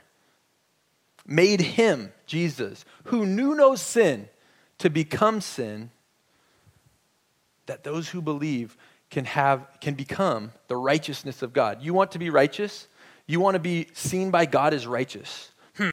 [1.26, 4.28] made him, Jesus, who knew no sin,
[4.78, 5.90] to become sin,
[7.66, 8.76] that those who believe
[9.10, 11.82] can have can become the righteousness of God.
[11.82, 12.88] You want to be righteous?
[13.26, 15.50] You want to be seen by God as righteous.
[15.76, 15.90] Hmm.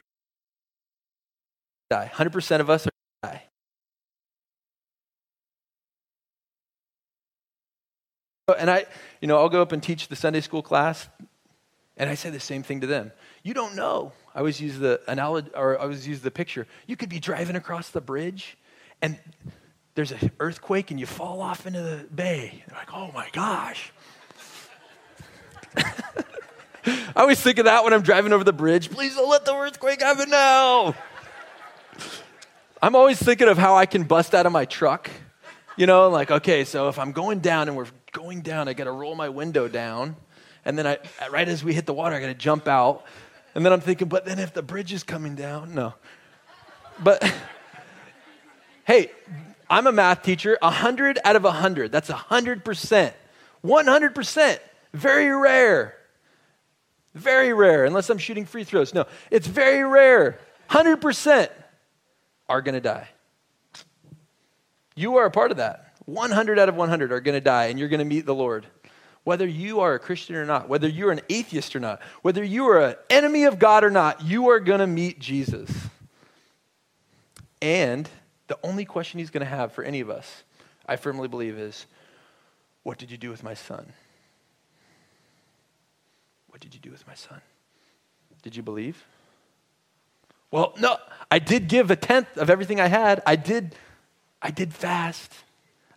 [1.90, 2.10] Die.
[2.12, 2.90] 100% of us are
[3.22, 3.42] die.
[8.58, 8.86] And I,
[9.20, 11.08] you know, I'll go up and teach the Sunday school class,
[11.96, 13.12] and I say the same thing to them.
[13.44, 14.12] You don't know.
[14.34, 16.66] I always use the analogy, or I always use the picture.
[16.86, 18.56] You could be driving across the bridge,
[19.02, 19.18] and
[19.94, 22.62] there's an earthquake, and you fall off into the bay.
[22.66, 23.92] You're like, oh my gosh.
[26.86, 28.90] I always think of that when I'm driving over the bridge.
[28.90, 30.94] Please don't let the earthquake happen now.
[32.82, 35.10] I'm always thinking of how I can bust out of my truck.
[35.76, 38.84] You know, like, okay, so if I'm going down and we're going down, I got
[38.84, 40.16] to roll my window down.
[40.64, 40.98] And then I,
[41.30, 43.04] right as we hit the water, I got to jump out.
[43.54, 45.94] And then I'm thinking, but then if the bridge is coming down, no.
[47.02, 47.22] But
[48.84, 49.10] hey,
[49.68, 50.58] I'm a math teacher.
[50.62, 51.92] 100 out of 100.
[51.92, 53.12] That's 100%.
[53.64, 54.58] 100%.
[54.92, 55.96] Very rare.
[57.14, 58.94] Very rare, unless I'm shooting free throws.
[58.94, 60.38] No, it's very rare.
[60.70, 61.48] 100%
[62.48, 63.08] are going to die.
[64.94, 65.94] You are a part of that.
[66.06, 68.66] 100 out of 100 are going to die, and you're going to meet the Lord.
[69.30, 72.66] Whether you are a Christian or not, whether you're an atheist or not, whether you
[72.66, 75.70] are an enemy of God or not, you are going to meet Jesus.
[77.62, 78.08] And
[78.48, 80.42] the only question he's going to have for any of us,
[80.84, 81.86] I firmly believe, is
[82.82, 83.92] what did you do with my son?
[86.48, 87.40] What did you do with my son?
[88.42, 89.06] Did you believe?
[90.50, 90.96] Well, no,
[91.30, 93.22] I did give a tenth of everything I had.
[93.24, 93.76] I did,
[94.42, 95.32] I did fast.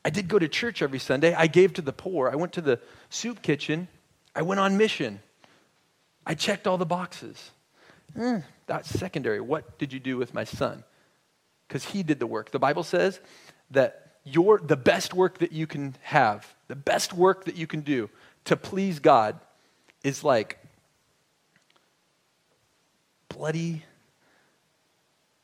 [0.06, 1.34] I did go to church every Sunday.
[1.34, 2.30] I gave to the poor.
[2.30, 2.80] I went to the
[3.10, 3.88] soup kitchen.
[4.36, 5.20] I went on mission.
[6.26, 7.52] I checked all the boxes.
[8.18, 9.40] Mm, that's secondary.
[9.40, 10.84] What did you do with my son?
[11.68, 12.52] Because he did the work.
[12.52, 13.20] The Bible says
[13.72, 17.82] that your, the best work that you can have, the best work that you can
[17.82, 18.10] do
[18.46, 19.40] to please God
[20.04, 20.60] is like
[23.30, 23.84] bloody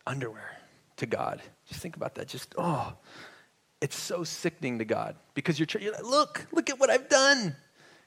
[0.06, 0.58] underwear
[0.98, 1.42] to God.
[1.68, 2.28] Just think about that.
[2.28, 2.94] Just, oh,
[3.82, 7.56] it's so sickening to God because you're, you're like, look, look at what I've done.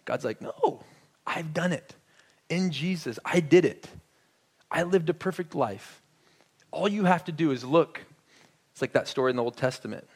[0.04, 0.82] God's like, no,
[1.26, 1.94] I've done it.
[2.48, 3.88] In Jesus, I did it.
[4.70, 6.02] I lived a perfect life.
[6.70, 8.00] All you have to do is look.
[8.72, 10.06] It's like that story in the Old Testament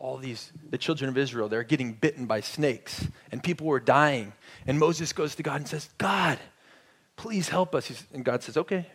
[0.00, 4.32] all these, the children of Israel, they're getting bitten by snakes and people were dying.
[4.66, 6.38] And Moses goes to God and says, God,
[7.16, 7.86] please help us.
[7.86, 8.86] He's, and God says, okay,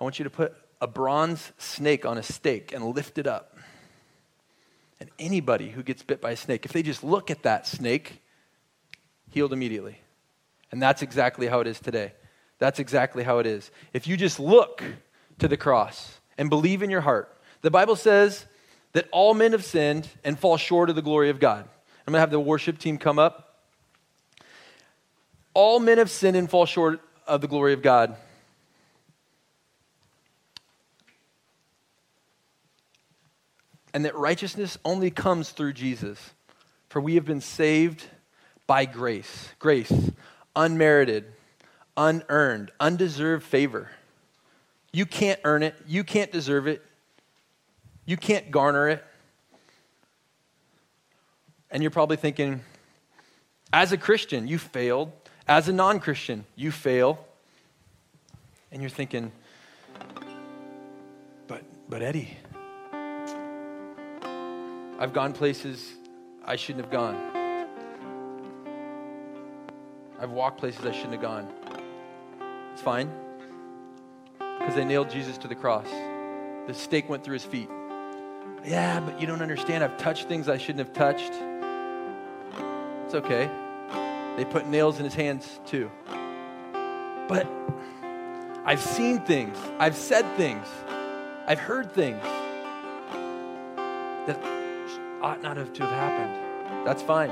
[0.00, 3.57] I want you to put a bronze snake on a stake and lift it up.
[5.00, 8.20] And anybody who gets bit by a snake, if they just look at that snake,
[9.30, 10.00] healed immediately.
[10.72, 12.12] And that's exactly how it is today.
[12.58, 13.70] That's exactly how it is.
[13.92, 14.82] If you just look
[15.38, 18.46] to the cross and believe in your heart, the Bible says
[18.92, 21.60] that all men have sinned and fall short of the glory of God.
[22.06, 23.64] I'm going to have the worship team come up.
[25.54, 28.16] All men have sinned and fall short of the glory of God.
[33.94, 36.18] And that righteousness only comes through Jesus.
[36.88, 38.04] For we have been saved
[38.66, 39.48] by grace.
[39.58, 39.92] Grace,
[40.54, 41.24] unmerited,
[41.96, 43.90] unearned, undeserved favor.
[44.92, 46.82] You can't earn it, you can't deserve it,
[48.06, 49.04] you can't garner it.
[51.70, 52.62] And you're probably thinking,
[53.72, 55.12] as a Christian, you failed.
[55.46, 57.24] As a non Christian, you fail.
[58.72, 59.32] And you're thinking,
[61.46, 62.36] but, but Eddie,
[65.00, 65.94] I've gone places
[66.44, 67.14] I shouldn't have gone.
[70.18, 71.48] I've walked places I shouldn't have gone.
[72.72, 73.08] It's fine.
[74.38, 75.86] Because they nailed Jesus to the cross.
[76.66, 77.70] The stake went through his feet.
[78.64, 79.84] Yeah, but you don't understand.
[79.84, 81.32] I've touched things I shouldn't have touched.
[83.04, 83.48] It's okay.
[84.36, 85.92] They put nails in his hands too.
[87.28, 87.46] But
[88.64, 90.66] I've seen things, I've said things,
[91.46, 92.22] I've heard things
[94.26, 94.57] that
[95.22, 96.86] ought not have to have happened.
[96.86, 97.30] That's fine.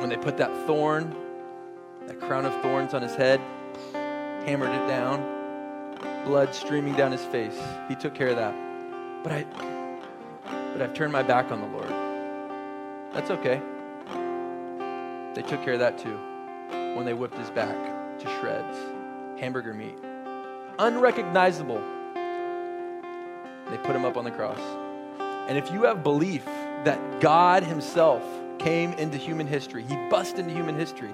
[0.00, 1.14] When they put that thorn,
[2.06, 3.40] that crown of thorns on his head,
[4.46, 5.20] hammered it down,
[6.24, 7.58] blood streaming down his face.
[7.88, 8.54] He took care of that.
[9.22, 9.46] But I
[10.72, 11.90] but I've turned my back on the Lord.
[13.12, 13.60] That's okay.
[15.34, 16.16] They took care of that too
[16.94, 17.76] when they whipped his back
[18.18, 18.78] to shreds,
[19.40, 19.98] hamburger meat.
[20.78, 21.82] Unrecognizable.
[23.70, 24.60] They put him up on the cross.
[25.48, 26.44] And if you have belief
[26.84, 28.22] that God Himself
[28.58, 31.12] came into human history, He bust into human history,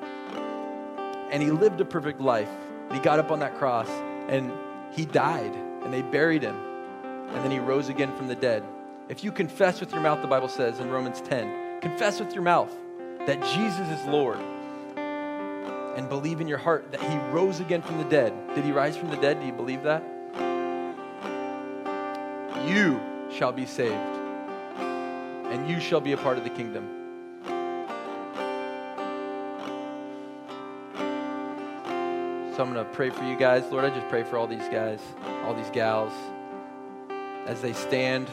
[1.30, 2.50] and He lived a perfect life,
[2.88, 3.88] and He got up on that cross,
[4.28, 4.52] and
[4.92, 6.56] He died, and they buried Him,
[7.04, 8.64] and then He rose again from the dead.
[9.08, 12.42] If you confess with your mouth, the Bible says in Romans 10, confess with your
[12.42, 12.72] mouth
[13.26, 14.38] that Jesus is Lord
[15.96, 18.32] and believe in your heart that he rose again from the dead.
[18.54, 19.40] Did he rise from the dead?
[19.40, 20.02] Do you believe that?
[22.66, 23.00] You
[23.30, 26.88] shall be saved, and you shall be a part of the kingdom.
[32.54, 33.64] So I'm going to pray for you guys.
[33.72, 35.00] Lord, I just pray for all these guys,
[35.44, 36.12] all these gals,
[37.46, 38.28] as they stand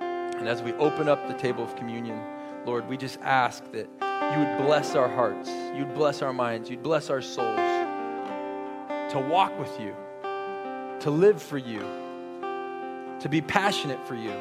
[0.00, 2.20] and as we open up the table of communion.
[2.66, 6.82] Lord, we just ask that you would bless our hearts, you'd bless our minds, you'd
[6.82, 7.56] bless our souls
[9.10, 9.94] to walk with you,
[11.00, 11.80] to live for you,
[13.24, 14.34] to be passionate for you.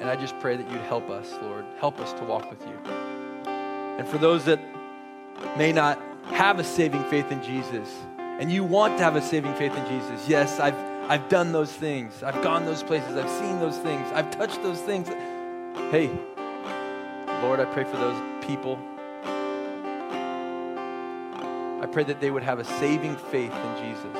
[0.00, 1.66] And I just pray that you'd help us, Lord.
[1.78, 2.92] Help us to walk with you.
[3.46, 4.58] And for those that
[5.58, 9.52] may not have a saving faith in Jesus, and you want to have a saving
[9.56, 10.78] faith in Jesus, yes, I've
[11.10, 12.22] I've done those things.
[12.22, 13.18] I've gone those places.
[13.18, 14.10] I've seen those things.
[14.14, 15.08] I've touched those things.
[15.90, 16.08] Hey,
[17.42, 18.78] Lord, I pray for those people.
[21.80, 24.16] I pray that they would have a saving faith in Jesus.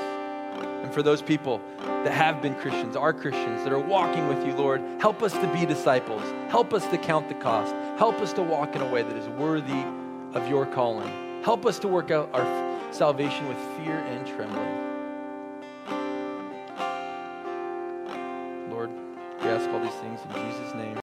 [0.87, 4.55] And for those people that have been Christians, are Christians, that are walking with you,
[4.55, 6.23] Lord, help us to be disciples.
[6.49, 7.75] Help us to count the cost.
[7.99, 9.85] Help us to walk in a way that is worthy
[10.35, 11.43] of your calling.
[11.43, 14.86] Help us to work out our salvation with fear and trembling.